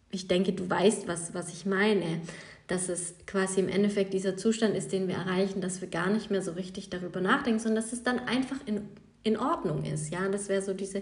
ich 0.09 0.27
denke, 0.27 0.53
du 0.53 0.69
weißt, 0.69 1.07
was, 1.07 1.33
was 1.33 1.53
ich 1.53 1.65
meine. 1.65 2.21
Dass 2.67 2.87
es 2.87 3.15
quasi 3.27 3.59
im 3.59 3.67
Endeffekt 3.67 4.13
dieser 4.13 4.37
Zustand 4.37 4.75
ist, 4.75 4.93
den 4.93 5.07
wir 5.07 5.15
erreichen, 5.15 5.59
dass 5.59 5.81
wir 5.81 5.89
gar 5.89 6.09
nicht 6.09 6.31
mehr 6.31 6.41
so 6.41 6.53
richtig 6.53 6.89
darüber 6.89 7.19
nachdenken, 7.19 7.59
sondern 7.59 7.83
dass 7.83 7.91
es 7.91 8.01
dann 8.01 8.19
einfach 8.19 8.57
in, 8.65 8.81
in 9.23 9.37
Ordnung 9.37 9.83
ist. 9.83 10.11
Ja, 10.11 10.29
das 10.29 10.47
wäre 10.47 10.61
so 10.61 10.73
diese 10.73 11.01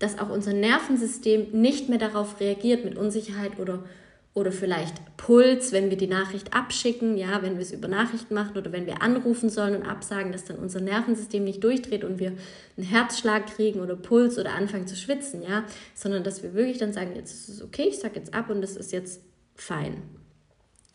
dass 0.00 0.18
auch 0.18 0.30
unser 0.30 0.54
Nervensystem 0.54 1.48
nicht 1.52 1.88
mehr 1.88 1.98
darauf 1.98 2.40
reagiert 2.40 2.84
mit 2.84 2.96
Unsicherheit 2.96 3.60
oder, 3.60 3.84
oder 4.32 4.52
vielleicht 4.52 5.16
Puls, 5.16 5.72
wenn 5.72 5.90
wir 5.90 5.96
die 5.96 6.06
Nachricht 6.06 6.54
abschicken, 6.54 7.16
ja, 7.16 7.42
wenn 7.42 7.56
wir 7.56 7.62
es 7.62 7.72
über 7.72 7.88
Nachrichten 7.88 8.34
machen 8.34 8.56
oder 8.56 8.70
wenn 8.70 8.86
wir 8.86 9.02
anrufen 9.02 9.50
sollen 9.50 9.74
und 9.74 9.82
absagen, 9.82 10.30
dass 10.30 10.44
dann 10.44 10.56
unser 10.56 10.80
Nervensystem 10.80 11.42
nicht 11.42 11.64
durchdreht 11.64 12.04
und 12.04 12.20
wir 12.20 12.32
einen 12.76 12.86
Herzschlag 12.86 13.46
kriegen 13.46 13.80
oder 13.80 13.96
Puls 13.96 14.38
oder 14.38 14.52
anfangen 14.52 14.86
zu 14.86 14.94
schwitzen, 14.94 15.42
ja, 15.42 15.64
sondern 15.94 16.22
dass 16.22 16.42
wir 16.42 16.54
wirklich 16.54 16.78
dann 16.78 16.92
sagen, 16.92 17.16
jetzt 17.16 17.32
ist 17.32 17.48
es 17.48 17.62
okay, 17.62 17.88
ich 17.88 17.98
sage 17.98 18.16
jetzt 18.16 18.32
ab 18.32 18.50
und 18.50 18.62
es 18.62 18.76
ist 18.76 18.92
jetzt 18.92 19.20
fein. 19.56 20.02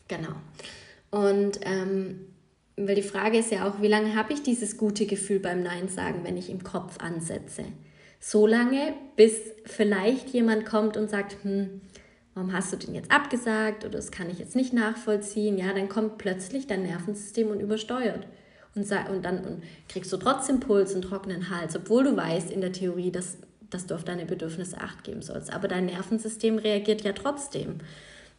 Genau. 0.08 0.36
Und 1.12 1.60
ähm, 1.64 2.22
weil 2.78 2.96
die 2.96 3.02
Frage 3.02 3.38
ist 3.38 3.52
ja 3.52 3.68
auch, 3.68 3.82
wie 3.82 3.88
lange 3.88 4.16
habe 4.16 4.34
ich 4.34 4.44
dieses 4.44 4.78
gute 4.78 5.06
Gefühl 5.06 5.40
beim 5.40 5.62
Nein 5.62 5.90
sagen, 5.90 6.22
wenn 6.24 6.38
ich 6.38 6.50
im 6.50 6.64
Kopf 6.64 7.00
ansetze? 7.00 7.66
so 8.28 8.48
lange, 8.48 8.96
bis 9.16 9.36
vielleicht 9.66 10.30
jemand 10.30 10.66
kommt 10.66 10.98
und 10.98 11.12
sagt, 11.12 11.44
hm, 11.44 11.82
warum 12.36 12.54
hast 12.54 12.72
du 12.72 12.78
den 12.78 12.94
jetzt 12.94 13.12
abgesagt 13.12 13.86
oder 13.86 13.98
das 13.98 14.12
kann 14.12 14.30
ich 14.30 14.38
jetzt 14.38 14.56
nicht 14.56 14.74
nachvollziehen, 14.74 15.58
ja, 15.58 15.74
dann 15.74 15.90
kommt 15.90 16.20
plötzlich 16.20 16.68
dein 16.68 16.84
Nervensystem 16.84 17.48
und 17.48 17.60
übersteuert. 17.60 18.28
Und, 18.76 18.92
und 19.10 19.24
dann 19.24 19.40
und 19.40 19.64
kriegst 19.88 20.12
du 20.12 20.18
trotzdem 20.18 20.60
Puls 20.60 20.94
und 20.94 21.02
trockenen 21.02 21.50
Hals, 21.50 21.76
obwohl 21.76 22.04
du 22.04 22.16
weißt 22.16 22.52
in 22.52 22.60
der 22.60 22.74
Theorie, 22.74 23.10
dass, 23.10 23.38
dass 23.70 23.88
du 23.88 23.96
auf 23.96 24.04
deine 24.04 24.26
Bedürfnisse 24.26 24.80
acht 24.80 25.06
geben 25.06 25.22
sollst. 25.22 25.52
Aber 25.52 25.70
dein 25.70 25.86
Nervensystem 25.86 26.58
reagiert 26.58 27.02
ja 27.02 27.14
trotzdem. 27.14 27.80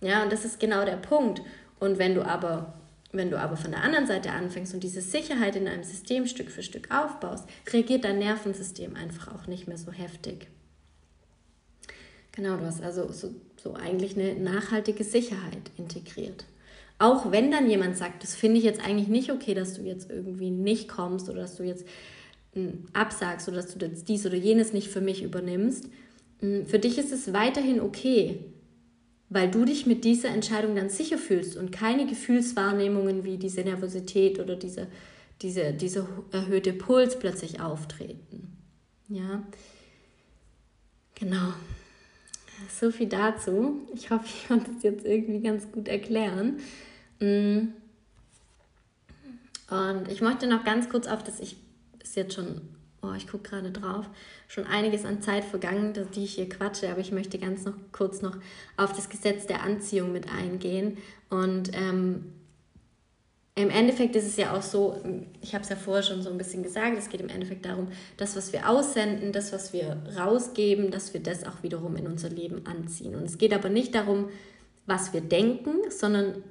Ja, 0.03 0.23
und 0.23 0.31
das 0.31 0.45
ist 0.45 0.61
genau 0.61 0.85
der 0.85 0.99
Punkt. 0.99 1.41
Und 1.81 1.99
wenn 1.99 2.15
du 2.15 2.23
aber 2.23 2.75
wenn 3.13 3.31
du 3.31 3.39
aber 3.39 3.57
von 3.57 3.71
der 3.71 3.83
anderen 3.83 4.07
Seite 4.07 4.31
anfängst 4.33 4.75
und 4.75 4.83
diese 4.83 5.01
Sicherheit 5.01 5.57
in 5.57 5.65
deinem 5.65 5.85
System 5.85 6.27
Stück 6.27 6.51
für 6.51 6.63
Stück 6.63 6.91
aufbaust, 6.91 7.49
reagiert 7.73 8.05
dein 8.05 8.19
Nervensystem 8.19 8.95
einfach 8.95 9.35
auch 9.35 9.47
nicht 9.47 9.67
mehr 9.67 9.79
so 9.79 9.91
heftig. 9.91 10.49
Genau, 12.33 12.59
du 12.59 12.67
hast 12.67 12.83
also 12.83 13.11
so, 13.13 13.35
so 13.67 13.75
eigentlich 13.75 14.17
eine 14.17 14.35
nachhaltige 14.35 15.05
Sicherheit 15.05 15.71
integriert. 15.77 16.45
Auch 16.99 17.31
wenn 17.33 17.51
dann 17.51 17.69
jemand 17.69 17.97
sagt, 17.97 18.23
das 18.23 18.35
finde 18.35 18.59
ich 18.59 18.65
jetzt 18.65 18.81
eigentlich 18.81 19.09
nicht 19.09 19.31
okay, 19.31 19.55
dass 19.55 19.75
du 19.75 19.83
jetzt 19.83 20.11
irgendwie 20.11 20.51
nicht 20.51 20.89
kommst 20.89 21.29
oder 21.29 21.43
dass 21.43 21.57
du 21.57 21.65
jetzt 21.65 21.87
hm, 22.55 22.85
absagst 22.93 23.49
oder 23.49 23.59
dass 23.59 23.77
du 23.77 23.85
jetzt 23.85 24.09
dies 24.09 24.25
oder 24.25 24.37
jenes 24.37 24.73
nicht 24.73 24.89
für 24.89 25.01
mich 25.01 25.23
übernimmst, 25.23 25.89
hm, 26.41 26.67
für 26.67 26.79
dich 26.79 26.97
ist 26.97 27.13
es 27.13 27.33
weiterhin 27.33 27.81
okay, 27.81 28.39
weil 29.29 29.51
du 29.51 29.65
dich 29.65 29.87
mit 29.87 30.05
dieser 30.05 30.29
Entscheidung 30.29 30.77
dann 30.77 30.89
sicher 30.89 31.19
fühlst 31.19 31.57
und 31.57 31.73
keine 31.73 32.07
Gefühlswahrnehmungen 32.07 33.25
wie 33.25 33.37
diese 33.37 33.63
Nervosität 33.63 34.39
oder 34.39 34.55
diese, 34.55 34.87
diese, 35.43 35.73
diese 35.73 36.07
erhöhte 36.33 36.73
Puls 36.73 37.19
plötzlich 37.19 37.61
auftreten. 37.61 38.57
Ja, 39.09 39.43
genau. 41.17 41.53
So 42.69 42.91
viel 42.91 43.09
dazu. 43.09 43.87
Ich 43.95 44.11
hoffe, 44.11 44.25
ich 44.27 44.49
konnte 44.49 44.71
es 44.77 44.83
jetzt 44.83 45.05
irgendwie 45.05 45.41
ganz 45.41 45.71
gut 45.73 45.89
erklären. 45.89 46.59
Mm. 47.21 47.69
Und 49.69 50.09
ich 50.11 50.21
möchte 50.21 50.47
noch 50.47 50.65
ganz 50.65 50.89
kurz 50.89 51.07
auf 51.07 51.25
das, 51.25 51.41
ich 51.41 51.57
ist 52.03 52.15
jetzt 52.15 52.35
schon 52.35 52.61
oh, 53.07 53.15
ich 53.17 53.27
gucke 53.27 53.51
gerade 53.51 53.71
drauf, 53.71 54.09
schon 54.49 54.67
einiges 54.67 55.05
an 55.05 55.23
Zeit 55.23 55.45
vergangen, 55.45 55.93
die 56.15 56.25
ich 56.25 56.35
hier 56.35 56.49
quatsche, 56.49 56.91
aber 56.91 57.01
ich 57.01 57.13
möchte 57.13 57.39
ganz 57.39 57.65
noch 57.65 57.75
kurz 57.93 58.23
noch 58.23 58.37
auf 58.77 58.93
das 58.93 59.09
Gesetz 59.09 59.47
der 59.47 59.63
Anziehung 59.63 60.13
mit 60.13 60.31
eingehen. 60.33 60.99
Und 61.31 61.71
ähm, 61.75 62.33
im 63.59 63.71
Endeffekt 63.71 64.15
ist 64.17 64.27
es 64.27 64.37
ja 64.37 64.55
auch 64.55 64.61
so, 64.61 65.03
ich 65.41 65.55
habe 65.55 65.65
es 65.65 65.71
ja 65.71 65.77
vorher 65.77 66.03
schon 66.03 66.21
so 66.21 66.29
ein 66.29 66.37
bisschen 66.37 66.63
gesagt, 66.63 66.99
es 66.99 67.09
geht 67.09 67.23
im 67.23 67.31
Endeffekt 67.31 67.65
darum, 67.65 67.89
das, 68.19 68.37
was 68.37 68.53
wir 68.53 68.69
aussenden, 68.69 69.33
das, 69.33 69.51
was 69.51 69.73
wir 69.73 69.97
rausgeben, 70.15 70.91
dass 70.91 71.15
wir 71.15 71.23
das 71.23 71.45
auch 71.45 71.63
wiederum 71.63 71.97
in 71.97 72.07
unser 72.07 72.29
Leben 72.29 72.67
anziehen. 72.67 73.15
Und 73.15 73.23
es 73.23 73.39
geht 73.39 73.55
aber 73.55 73.71
nicht 73.71 73.95
darum, 73.95 74.29
was 74.85 75.15
wir 75.15 75.23
denken, 75.23 75.91
sondern 75.91 76.45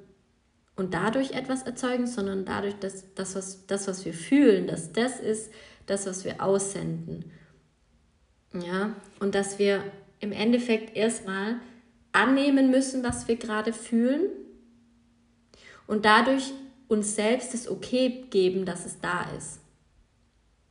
und 0.74 0.94
dadurch 0.94 1.30
etwas 1.30 1.62
erzeugen, 1.62 2.08
sondern 2.08 2.44
dadurch, 2.44 2.74
dass 2.74 3.04
das, 3.14 3.36
was, 3.36 3.66
das, 3.66 3.86
was 3.86 4.04
wir 4.04 4.12
fühlen, 4.12 4.66
dass 4.66 4.92
das 4.92 5.20
ist 5.20 5.50
das, 5.86 6.06
was 6.06 6.24
wir 6.24 6.42
aussenden. 6.42 7.30
Ja, 8.52 8.96
und 9.20 9.36
dass 9.36 9.60
wir 9.60 9.82
im 10.18 10.32
Endeffekt 10.32 10.96
erstmal 10.96 11.60
annehmen 12.10 12.70
müssen, 12.70 13.04
was 13.04 13.28
wir 13.28 13.36
gerade 13.36 13.72
fühlen 13.72 14.28
und 15.86 16.04
dadurch 16.04 16.52
uns 16.88 17.14
selbst 17.14 17.54
das 17.54 17.68
Okay 17.68 18.24
geben, 18.30 18.64
dass 18.64 18.86
es 18.86 19.00
da 19.00 19.26
ist. 19.36 19.60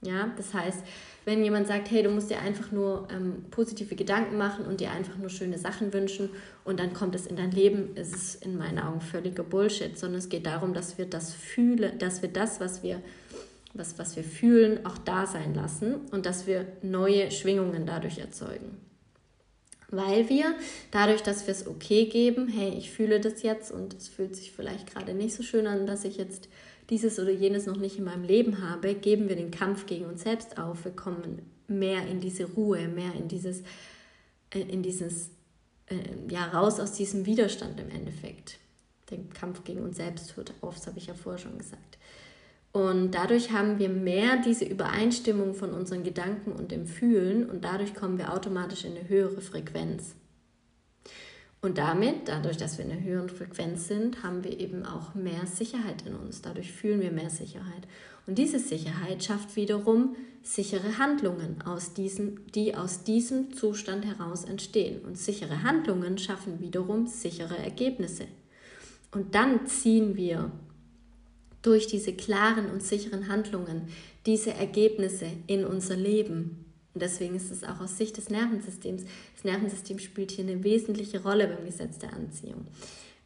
Ja, 0.02 0.32
das 0.38 0.54
heißt, 0.54 0.84
wenn 1.26 1.44
jemand 1.44 1.68
sagt, 1.68 1.90
hey, 1.90 2.04
du 2.04 2.10
musst 2.10 2.30
dir 2.30 2.40
einfach 2.40 2.72
nur 2.72 3.08
ähm, 3.12 3.46
positive 3.50 3.96
Gedanken 3.96 4.38
machen 4.38 4.66
und 4.66 4.80
dir 4.80 4.92
einfach 4.92 5.18
nur 5.18 5.30
schöne 5.30 5.58
Sachen 5.58 5.92
wünschen 5.94 6.30
und 6.64 6.80
dann 6.80 6.94
kommt 6.94 7.16
es 7.16 7.26
in 7.26 7.36
dein 7.36 7.52
Leben, 7.52 7.96
ist 7.96 8.16
es 8.16 8.36
in 8.36 8.58
meinen 8.58 8.78
Augen 8.78 9.02
völliger 9.02 9.44
Bullshit, 9.44 9.98
sondern 9.98 10.20
es 10.20 10.30
geht 10.30 10.46
darum, 10.46 10.74
dass 10.74 11.00
wir 11.00 11.06
das 11.06 11.34
fühlen, 11.34 11.98
dass 11.98 12.22
wir 12.22 12.30
das, 12.30 12.60
was 12.60 12.84
wir, 12.84 13.02
was, 13.74 13.98
was 13.98 14.16
wir 14.16 14.24
fühlen, 14.24 14.86
auch 14.86 15.00
da 15.00 15.26
sein 15.26 15.56
lassen 15.56 15.96
und 16.12 16.28
dass 16.28 16.46
wir 16.46 16.68
neue 16.84 17.32
Schwingungen 17.32 17.88
dadurch 17.88 18.20
erzeugen. 18.20 18.85
Weil 19.90 20.30
wir 20.30 20.56
dadurch, 20.92 21.22
dass 21.22 21.46
wir 21.48 21.52
es 21.54 21.68
okay 21.68 22.06
geben, 22.06 22.48
hey, 22.48 22.74
ich 22.78 22.92
fühle 22.92 23.20
das 23.20 23.44
jetzt 23.44 23.72
und 23.72 23.94
es 23.94 24.08
fühlt 24.08 24.36
sich 24.36 24.52
vielleicht 24.52 24.94
gerade 24.94 25.14
nicht 25.14 25.36
so 25.36 25.44
schön 25.44 25.68
an, 25.68 25.86
dass 25.86 26.06
ich 26.06 26.18
jetzt 26.18 26.48
dieses 26.90 27.20
oder 27.20 27.32
jenes 27.32 27.66
noch 27.66 27.78
nicht 27.78 27.98
in 27.98 28.04
meinem 28.04 28.24
Leben 28.24 28.62
habe, 28.62 28.94
geben 28.94 29.30
wir 29.30 29.36
den 29.36 29.52
Kampf 29.52 29.86
gegen 29.86 30.06
uns 30.06 30.24
selbst 30.24 30.58
auf. 30.58 30.86
Wir 30.86 30.92
kommen 30.92 31.42
mehr 31.68 32.08
in 32.08 32.20
diese 32.20 32.46
Ruhe, 32.46 32.88
mehr 32.88 33.14
in 33.16 33.28
dieses, 33.28 33.62
äh, 34.52 34.60
in 34.60 34.84
dieses, 34.84 35.30
äh, 35.88 35.96
ja, 36.30 36.46
raus 36.46 36.80
aus 36.80 36.94
diesem 36.94 37.26
Widerstand 37.26 37.80
im 37.80 37.90
Endeffekt. 37.90 38.60
Der 39.10 39.20
Kampf 39.34 39.64
gegen 39.64 39.84
uns 39.84 39.98
selbst 39.98 40.36
hört 40.36 40.54
auf, 40.62 40.76
das 40.76 40.88
habe 40.88 40.98
ich 40.98 41.08
ja 41.08 41.14
vorher 41.14 41.40
schon 41.40 41.58
gesagt. 41.58 41.98
Und 42.76 43.12
dadurch 43.12 43.54
haben 43.54 43.80
wir 43.80 43.88
mehr 43.88 44.36
diese 44.36 44.66
Übereinstimmung 44.66 45.54
von 45.54 45.72
unseren 45.72 46.04
Gedanken 46.04 46.52
und 46.52 46.72
dem 46.72 46.88
Fühlen 46.88 47.50
und 47.50 47.64
dadurch 47.64 47.96
kommen 47.96 48.18
wir 48.18 48.34
automatisch 48.34 48.84
in 48.84 48.98
eine 48.98 49.08
höhere 49.08 49.40
Frequenz. 49.40 50.14
Und 51.62 51.78
damit, 51.78 52.28
dadurch, 52.28 52.58
dass 52.58 52.78
wir 52.78 52.84
in 52.84 52.92
einer 52.92 53.02
höheren 53.02 53.30
Frequenz 53.30 53.88
sind, 53.88 54.24
haben 54.24 54.44
wir 54.44 54.60
eben 54.60 54.86
auch 54.86 55.16
mehr 55.16 55.46
Sicherheit 55.46 56.06
in 56.06 56.16
uns. 56.16 56.42
Dadurch 56.42 56.74
fühlen 56.74 57.00
wir 57.00 57.12
mehr 57.12 57.30
Sicherheit. 57.30 57.88
Und 58.28 58.38
diese 58.40 58.60
Sicherheit 58.60 59.24
schafft 59.24 59.56
wiederum 59.56 60.18
sichere 60.44 60.98
Handlungen, 60.98 61.62
aus 61.66 61.94
diesem, 61.94 62.46
die 62.52 62.76
aus 62.76 63.06
diesem 63.06 63.54
Zustand 63.54 64.06
heraus 64.06 64.44
entstehen. 64.44 65.00
Und 65.06 65.18
sichere 65.18 65.64
Handlungen 65.64 66.18
schaffen 66.18 66.60
wiederum 66.60 67.08
sichere 67.08 67.58
Ergebnisse. 67.58 68.26
Und 69.14 69.34
dann 69.34 69.66
ziehen 69.66 70.18
wir 70.18 70.52
durch 71.66 71.88
diese 71.88 72.14
klaren 72.14 72.70
und 72.70 72.84
sicheren 72.84 73.28
Handlungen 73.28 73.90
diese 74.26 74.54
Ergebnisse 74.54 75.28
in 75.48 75.66
unser 75.66 75.96
Leben. 75.96 76.66
Und 76.94 77.02
deswegen 77.02 77.36
ist 77.36 77.52
es 77.52 77.64
auch 77.64 77.82
aus 77.82 77.98
Sicht 77.98 78.18
des 78.18 78.30
Nervensystems, 78.30 79.04
das 79.36 79.44
Nervensystem 79.44 80.00
spielt 80.00 80.32
hier 80.32 80.46
eine 80.46 80.64
wesentliche 80.64 81.24
Rolle 81.24 81.48
beim 81.48 81.66
Gesetz 81.66 81.98
der 81.98 82.14
Anziehung. 82.14 82.68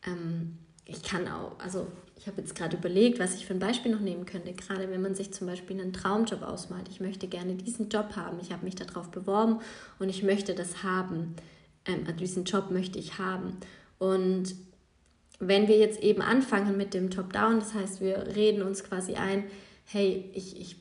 Ähm, 0.08 0.58
ich 0.86 1.04
kann 1.04 1.28
auch, 1.28 1.60
also 1.60 1.88
ich 2.17 2.28
habe 2.28 2.41
jetzt 2.41 2.56
gerade 2.56 2.78
überlegt, 2.78 3.19
was 3.19 3.36
ich 3.36 3.45
für 3.45 3.54
ein 3.54 3.60
Beispiel 3.60 3.91
noch 3.91 3.99
nehmen 3.99 4.25
könnte, 4.25 4.52
gerade 4.54 4.89
wenn 4.89 5.02
man 5.02 5.15
sich 5.15 5.32
zum 5.32 5.47
Beispiel 5.47 5.80
einen 5.80 5.93
Traumjob 5.93 6.41
ausmalt. 6.41 6.88
Ich 6.89 6.99
möchte 6.99 7.28
gerne 7.28 7.56
diesen 7.56 7.89
Job 7.89 8.15
haben, 8.15 8.39
ich 8.41 8.52
habe 8.52 8.65
mich 8.65 8.75
darauf 8.75 9.12
beworben 9.12 9.60
und 9.99 10.10
ich 10.10 10.23
möchte 10.23 10.56
das 10.56 10.82
haben. 10.82 11.36
Ähm, 11.86 12.06
diesen 12.17 12.45
Job 12.45 12.71
möchte 12.71 12.97
ich 12.97 13.19
haben. 13.19 13.58
Und 13.99 14.56
wenn 15.39 15.67
wir 15.67 15.78
jetzt 15.78 16.02
eben 16.02 16.21
anfangen 16.21 16.78
mit 16.78 16.93
dem 16.93 17.10
Top-Down, 17.10 17.60
das 17.60 17.73
heißt, 17.73 18.02
wir 18.02 18.36
reden 18.36 18.62
uns 18.62 18.84
quasi 18.84 19.15
ein, 19.15 19.45
hey, 19.86 20.30
ich, 20.34 20.60
ich, 20.60 20.75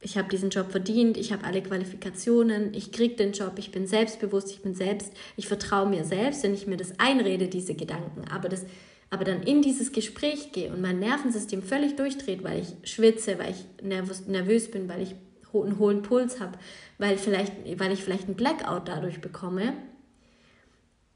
ich 0.00 0.16
habe 0.16 0.28
diesen 0.28 0.50
Job 0.50 0.70
verdient, 0.70 1.16
ich 1.16 1.32
habe 1.32 1.44
alle 1.44 1.62
Qualifikationen, 1.62 2.72
ich 2.72 2.92
kriege 2.92 3.16
den 3.16 3.32
Job, 3.32 3.54
ich 3.56 3.72
bin 3.72 3.86
selbstbewusst, 3.86 4.50
ich 4.50 4.62
bin 4.62 4.74
selbst, 4.74 5.12
ich 5.36 5.48
vertraue 5.48 5.88
mir 5.88 6.04
selbst, 6.04 6.44
wenn 6.44 6.54
ich 6.54 6.66
mir 6.66 6.76
das 6.76 6.98
einrede, 6.98 7.48
diese 7.48 7.74
Gedanken. 7.74 8.24
Aber, 8.30 8.48
das, 8.48 8.64
aber 9.10 9.24
dann 9.24 9.42
in 9.42 9.60
dieses 9.60 9.90
Gespräch 9.90 10.52
gehe 10.52 10.72
und 10.72 10.80
mein 10.80 11.00
Nervensystem 11.00 11.62
völlig 11.62 11.96
durchdreht, 11.96 12.44
weil 12.44 12.60
ich 12.60 12.90
schwitze, 12.90 13.38
weil 13.38 13.50
ich 13.50 13.84
nervös, 13.84 14.26
nervös 14.26 14.70
bin, 14.70 14.88
weil 14.88 15.02
ich 15.02 15.14
einen 15.52 15.80
hohen 15.80 16.02
Puls 16.02 16.38
habe, 16.38 16.56
weil, 16.98 17.18
vielleicht, 17.18 17.52
weil 17.80 17.90
ich 17.90 18.04
vielleicht 18.04 18.26
einen 18.26 18.36
Blackout 18.36 18.86
dadurch 18.86 19.20
bekomme, 19.20 19.72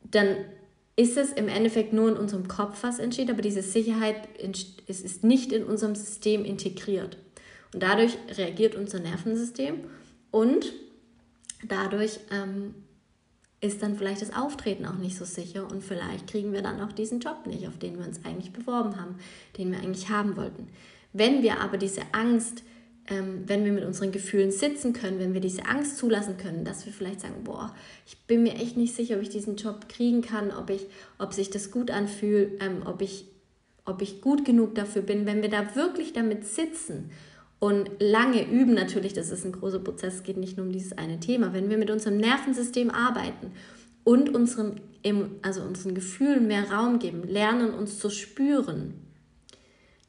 dann 0.02 0.36
ist 0.96 1.16
es 1.16 1.32
im 1.32 1.48
Endeffekt 1.48 1.92
nur 1.92 2.08
in 2.08 2.16
unserem 2.16 2.46
Kopf, 2.46 2.82
was 2.82 2.98
entsteht, 2.98 3.30
aber 3.30 3.42
diese 3.42 3.62
Sicherheit 3.62 4.28
es 4.86 5.00
ist 5.00 5.24
nicht 5.24 5.52
in 5.52 5.64
unserem 5.64 5.94
System 5.94 6.44
integriert. 6.44 7.16
Und 7.72 7.82
dadurch 7.82 8.16
reagiert 8.36 8.76
unser 8.76 9.00
Nervensystem 9.00 9.84
und 10.30 10.72
dadurch 11.66 12.20
ähm, 12.30 12.74
ist 13.60 13.82
dann 13.82 13.96
vielleicht 13.96 14.22
das 14.22 14.34
Auftreten 14.34 14.86
auch 14.86 14.96
nicht 14.96 15.16
so 15.16 15.24
sicher 15.24 15.68
und 15.68 15.82
vielleicht 15.82 16.28
kriegen 16.28 16.52
wir 16.52 16.62
dann 16.62 16.80
auch 16.80 16.92
diesen 16.92 17.18
Job 17.18 17.46
nicht, 17.46 17.66
auf 17.66 17.78
den 17.78 17.98
wir 17.98 18.06
uns 18.06 18.24
eigentlich 18.24 18.52
beworben 18.52 19.00
haben, 19.00 19.16
den 19.58 19.72
wir 19.72 19.78
eigentlich 19.78 20.10
haben 20.10 20.36
wollten. 20.36 20.68
Wenn 21.12 21.42
wir 21.42 21.60
aber 21.60 21.78
diese 21.78 22.02
Angst 22.12 22.62
ähm, 23.08 23.44
wenn 23.46 23.64
wir 23.64 23.72
mit 23.72 23.84
unseren 23.84 24.12
Gefühlen 24.12 24.50
sitzen 24.50 24.92
können, 24.94 25.18
wenn 25.18 25.34
wir 25.34 25.40
diese 25.40 25.66
Angst 25.66 25.98
zulassen 25.98 26.36
können, 26.38 26.64
dass 26.64 26.86
wir 26.86 26.92
vielleicht 26.92 27.20
sagen, 27.20 27.44
boah, 27.44 27.74
ich 28.06 28.26
bin 28.26 28.42
mir 28.42 28.54
echt 28.54 28.76
nicht 28.76 28.94
sicher, 28.94 29.16
ob 29.16 29.22
ich 29.22 29.28
diesen 29.28 29.56
Job 29.56 29.88
kriegen 29.88 30.22
kann, 30.22 30.50
ob, 30.50 30.70
ich, 30.70 30.86
ob 31.18 31.34
sich 31.34 31.50
das 31.50 31.70
gut 31.70 31.90
anfühlt, 31.90 32.62
ähm, 32.62 32.82
ob, 32.86 33.02
ich, 33.02 33.26
ob 33.84 34.00
ich 34.00 34.22
gut 34.22 34.44
genug 34.44 34.74
dafür 34.74 35.02
bin. 35.02 35.26
Wenn 35.26 35.42
wir 35.42 35.50
da 35.50 35.76
wirklich 35.76 36.14
damit 36.14 36.46
sitzen 36.46 37.10
und 37.58 37.90
lange 38.00 38.48
üben, 38.50 38.72
natürlich, 38.72 39.12
das 39.12 39.30
ist 39.30 39.44
ein 39.44 39.52
großer 39.52 39.80
Prozess, 39.80 40.14
es 40.14 40.22
geht 40.22 40.38
nicht 40.38 40.56
nur 40.56 40.64
um 40.64 40.72
dieses 40.72 40.96
eine 40.96 41.20
Thema, 41.20 41.52
wenn 41.52 41.68
wir 41.68 41.76
mit 41.76 41.90
unserem 41.90 42.16
Nervensystem 42.16 42.90
arbeiten 42.90 43.52
und 44.02 44.34
unseren, 44.34 44.80
also 45.42 45.60
unseren 45.60 45.94
Gefühlen 45.94 46.46
mehr 46.46 46.70
Raum 46.70 46.98
geben, 46.98 47.22
lernen 47.28 47.74
uns 47.74 47.98
zu 47.98 48.08
spüren, 48.08 48.94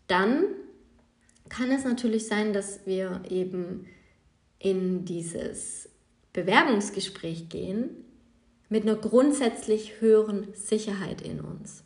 dann 0.07 0.45
kann 1.49 1.71
es 1.71 1.83
natürlich 1.83 2.27
sein, 2.27 2.53
dass 2.53 2.85
wir 2.85 3.21
eben 3.29 3.87
in 4.59 5.05
dieses 5.05 5.89
Bewerbungsgespräch 6.33 7.49
gehen 7.49 7.89
mit 8.69 8.83
einer 8.83 8.95
grundsätzlich 8.95 10.01
höheren 10.01 10.53
Sicherheit 10.53 11.21
in 11.21 11.39
uns. 11.39 11.83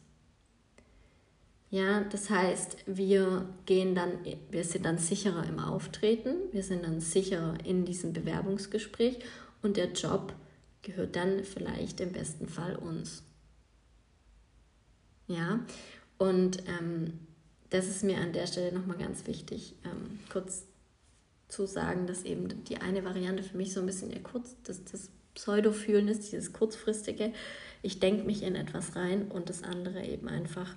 Ja, 1.71 2.01
das 2.01 2.31
heißt, 2.31 2.77
wir 2.87 3.47
gehen 3.65 3.93
dann, 3.93 4.13
wir 4.49 4.63
sind 4.63 4.85
dann 4.85 4.97
sicherer 4.97 5.45
im 5.45 5.59
Auftreten, 5.59 6.35
wir 6.51 6.63
sind 6.63 6.83
dann 6.83 6.99
sicherer 6.99 7.57
in 7.63 7.85
diesem 7.85 8.11
Bewerbungsgespräch 8.11 9.19
und 9.61 9.77
der 9.77 9.91
Job 9.91 10.33
gehört 10.81 11.15
dann 11.15 11.43
vielleicht 11.43 11.99
im 11.99 12.11
besten 12.11 12.47
Fall 12.47 12.75
uns. 12.75 13.23
Ja, 15.27 15.59
und 16.17 16.63
ähm, 16.67 17.19
das 17.69 17.87
ist 17.87 18.03
mir 18.03 18.17
an 18.17 18.33
der 18.33 18.47
Stelle 18.47 18.71
nochmal 18.71 18.97
ganz 18.97 19.27
wichtig, 19.27 19.75
ähm, 19.85 20.19
kurz 20.31 20.63
zu 21.47 21.65
sagen, 21.65 22.07
dass 22.07 22.23
eben 22.23 22.63
die 22.65 22.77
eine 22.77 23.03
Variante 23.03 23.43
für 23.43 23.57
mich 23.57 23.73
so 23.73 23.79
ein 23.79 23.85
bisschen 23.85 24.11
eher 24.11 24.21
kurz, 24.21 24.55
das, 24.63 24.83
das 24.85 25.09
Pseudo-Fühlen 25.35 26.07
ist, 26.07 26.31
dieses 26.31 26.53
kurzfristige, 26.53 27.33
ich 27.81 27.99
denke 27.99 28.23
mich 28.23 28.43
in 28.43 28.55
etwas 28.55 28.95
rein 28.95 29.27
und 29.29 29.49
das 29.49 29.63
andere 29.63 30.03
eben 30.03 30.27
einfach 30.27 30.75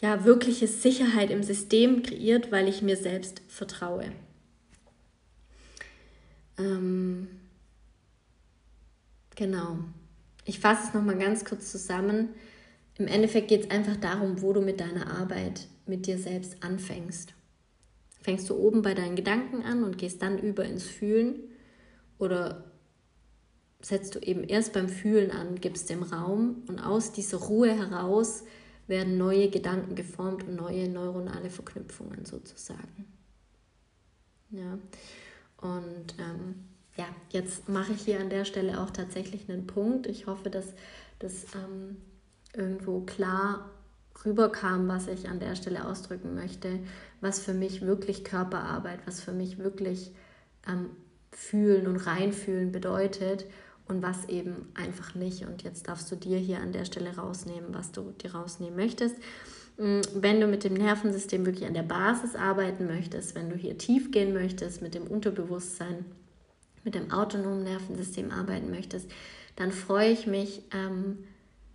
ja, 0.00 0.24
wirkliche 0.24 0.66
Sicherheit 0.66 1.30
im 1.30 1.42
System 1.42 2.02
kreiert, 2.02 2.52
weil 2.52 2.68
ich 2.68 2.82
mir 2.82 2.96
selbst 2.96 3.40
vertraue. 3.48 4.12
Ähm, 6.58 7.28
genau. 9.34 9.78
Ich 10.44 10.60
fasse 10.60 10.88
es 10.88 10.94
nochmal 10.94 11.18
ganz 11.18 11.44
kurz 11.44 11.70
zusammen. 11.70 12.28
Im 12.98 13.06
Endeffekt 13.06 13.48
geht 13.48 13.64
es 13.64 13.70
einfach 13.70 13.96
darum, 13.96 14.40
wo 14.42 14.52
du 14.52 14.60
mit 14.60 14.80
deiner 14.80 15.18
Arbeit 15.18 15.68
mit 15.86 16.06
dir 16.06 16.18
selbst 16.18 16.62
anfängst. 16.62 17.34
Fängst 18.22 18.48
du 18.50 18.56
oben 18.56 18.82
bei 18.82 18.94
deinen 18.94 19.16
Gedanken 19.16 19.62
an 19.62 19.84
und 19.84 19.98
gehst 19.98 20.22
dann 20.22 20.38
über 20.38 20.64
ins 20.64 20.84
Fühlen 20.84 21.40
oder 22.18 22.64
setzt 23.80 24.14
du 24.14 24.18
eben 24.18 24.42
erst 24.42 24.72
beim 24.72 24.88
Fühlen 24.88 25.30
an, 25.30 25.60
gibst 25.60 25.90
dem 25.90 26.02
Raum 26.02 26.64
und 26.66 26.80
aus 26.80 27.12
dieser 27.12 27.38
Ruhe 27.38 27.70
heraus 27.76 28.44
werden 28.88 29.18
neue 29.18 29.50
Gedanken 29.50 29.94
geformt 29.94 30.44
und 30.44 30.56
neue 30.56 30.88
neuronale 30.88 31.50
Verknüpfungen 31.50 32.24
sozusagen. 32.24 33.06
Ja, 34.50 34.78
und 35.58 36.14
ähm, 36.18 36.64
ja, 36.96 37.06
jetzt 37.30 37.68
mache 37.68 37.92
ich 37.92 38.02
hier 38.02 38.20
an 38.20 38.30
der 38.30 38.44
Stelle 38.44 38.80
auch 38.80 38.90
tatsächlich 38.90 39.48
einen 39.50 39.66
Punkt. 39.66 40.06
Ich 40.06 40.26
hoffe, 40.26 40.50
dass 40.50 40.72
das 41.18 41.46
ähm, 41.54 41.96
irgendwo 42.56 43.00
klar 43.00 43.70
rüberkam, 44.24 44.88
was 44.88 45.08
ich 45.08 45.28
an 45.28 45.40
der 45.40 45.56
Stelle 45.56 45.86
ausdrücken 45.86 46.34
möchte, 46.34 46.80
was 47.20 47.38
für 47.38 47.54
mich 47.54 47.82
wirklich 47.82 48.24
Körperarbeit, 48.24 49.00
was 49.06 49.20
für 49.20 49.32
mich 49.32 49.58
wirklich 49.58 50.12
ähm, 50.66 50.90
fühlen 51.30 51.86
und 51.86 51.96
reinfühlen 51.96 52.72
bedeutet 52.72 53.44
und 53.88 54.02
was 54.02 54.28
eben 54.28 54.68
einfach 54.74 55.14
nicht. 55.14 55.46
Und 55.46 55.62
jetzt 55.62 55.88
darfst 55.88 56.10
du 56.10 56.16
dir 56.16 56.38
hier 56.38 56.60
an 56.60 56.72
der 56.72 56.84
Stelle 56.84 57.16
rausnehmen, 57.16 57.74
was 57.74 57.92
du 57.92 58.12
dir 58.22 58.34
rausnehmen 58.34 58.76
möchtest. 58.76 59.16
Mm, 59.76 60.00
wenn 60.14 60.40
du 60.40 60.46
mit 60.46 60.64
dem 60.64 60.74
Nervensystem 60.74 61.44
wirklich 61.44 61.66
an 61.66 61.74
der 61.74 61.82
Basis 61.82 62.34
arbeiten 62.34 62.86
möchtest, 62.86 63.34
wenn 63.34 63.50
du 63.50 63.56
hier 63.56 63.78
tief 63.78 64.10
gehen 64.10 64.32
möchtest, 64.32 64.82
mit 64.82 64.94
dem 64.94 65.06
Unterbewusstsein, 65.06 66.04
mit 66.84 66.94
dem 66.94 67.10
autonomen 67.10 67.64
Nervensystem 67.64 68.30
arbeiten 68.30 68.70
möchtest, 68.70 69.10
dann 69.56 69.72
freue 69.72 70.10
ich 70.10 70.26
mich, 70.26 70.62
ähm, 70.72 71.18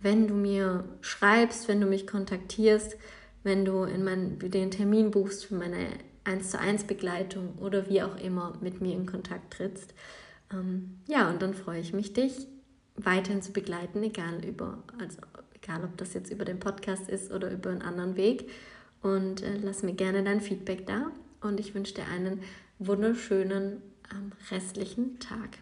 wenn 0.02 0.28
du 0.28 0.34
mir 0.34 0.84
schreibst, 1.00 1.68
wenn 1.68 1.80
du 1.80 1.86
mich 1.86 2.06
kontaktierst, 2.06 2.96
wenn 3.42 3.64
du 3.64 3.84
in 3.84 4.04
mein, 4.04 4.38
den 4.38 4.70
Termin 4.70 5.10
buchst 5.10 5.46
für 5.46 5.54
meine 5.54 5.88
1 6.24 6.50
zu 6.50 6.58
1 6.58 6.84
Begleitung 6.84 7.58
oder 7.58 7.88
wie 7.88 8.02
auch 8.02 8.16
immer 8.16 8.56
mit 8.60 8.80
mir 8.80 8.94
in 8.94 9.06
Kontakt 9.06 9.54
trittst. 9.54 9.94
Ähm, 10.52 10.98
ja, 11.08 11.28
und 11.28 11.42
dann 11.42 11.54
freue 11.54 11.80
ich 11.80 11.92
mich, 11.92 12.12
dich 12.12 12.46
weiterhin 12.96 13.42
zu 13.42 13.52
begleiten, 13.52 14.02
egal 14.02 14.44
über, 14.44 14.82
also 15.00 15.18
egal 15.54 15.84
ob 15.84 15.96
das 15.96 16.14
jetzt 16.14 16.30
über 16.30 16.44
den 16.44 16.60
Podcast 16.60 17.08
ist 17.08 17.32
oder 17.32 17.50
über 17.50 17.70
einen 17.70 17.82
anderen 17.82 18.16
Weg. 18.16 18.50
Und 19.02 19.42
äh, 19.42 19.56
lass 19.60 19.82
mir 19.82 19.94
gerne 19.94 20.22
dein 20.22 20.40
Feedback 20.40 20.86
da. 20.86 21.10
Und 21.40 21.58
ich 21.58 21.74
wünsche 21.74 21.94
dir 21.94 22.06
einen 22.06 22.40
wunderschönen 22.78 23.82
ähm, 24.12 24.32
restlichen 24.50 25.18
Tag. 25.18 25.58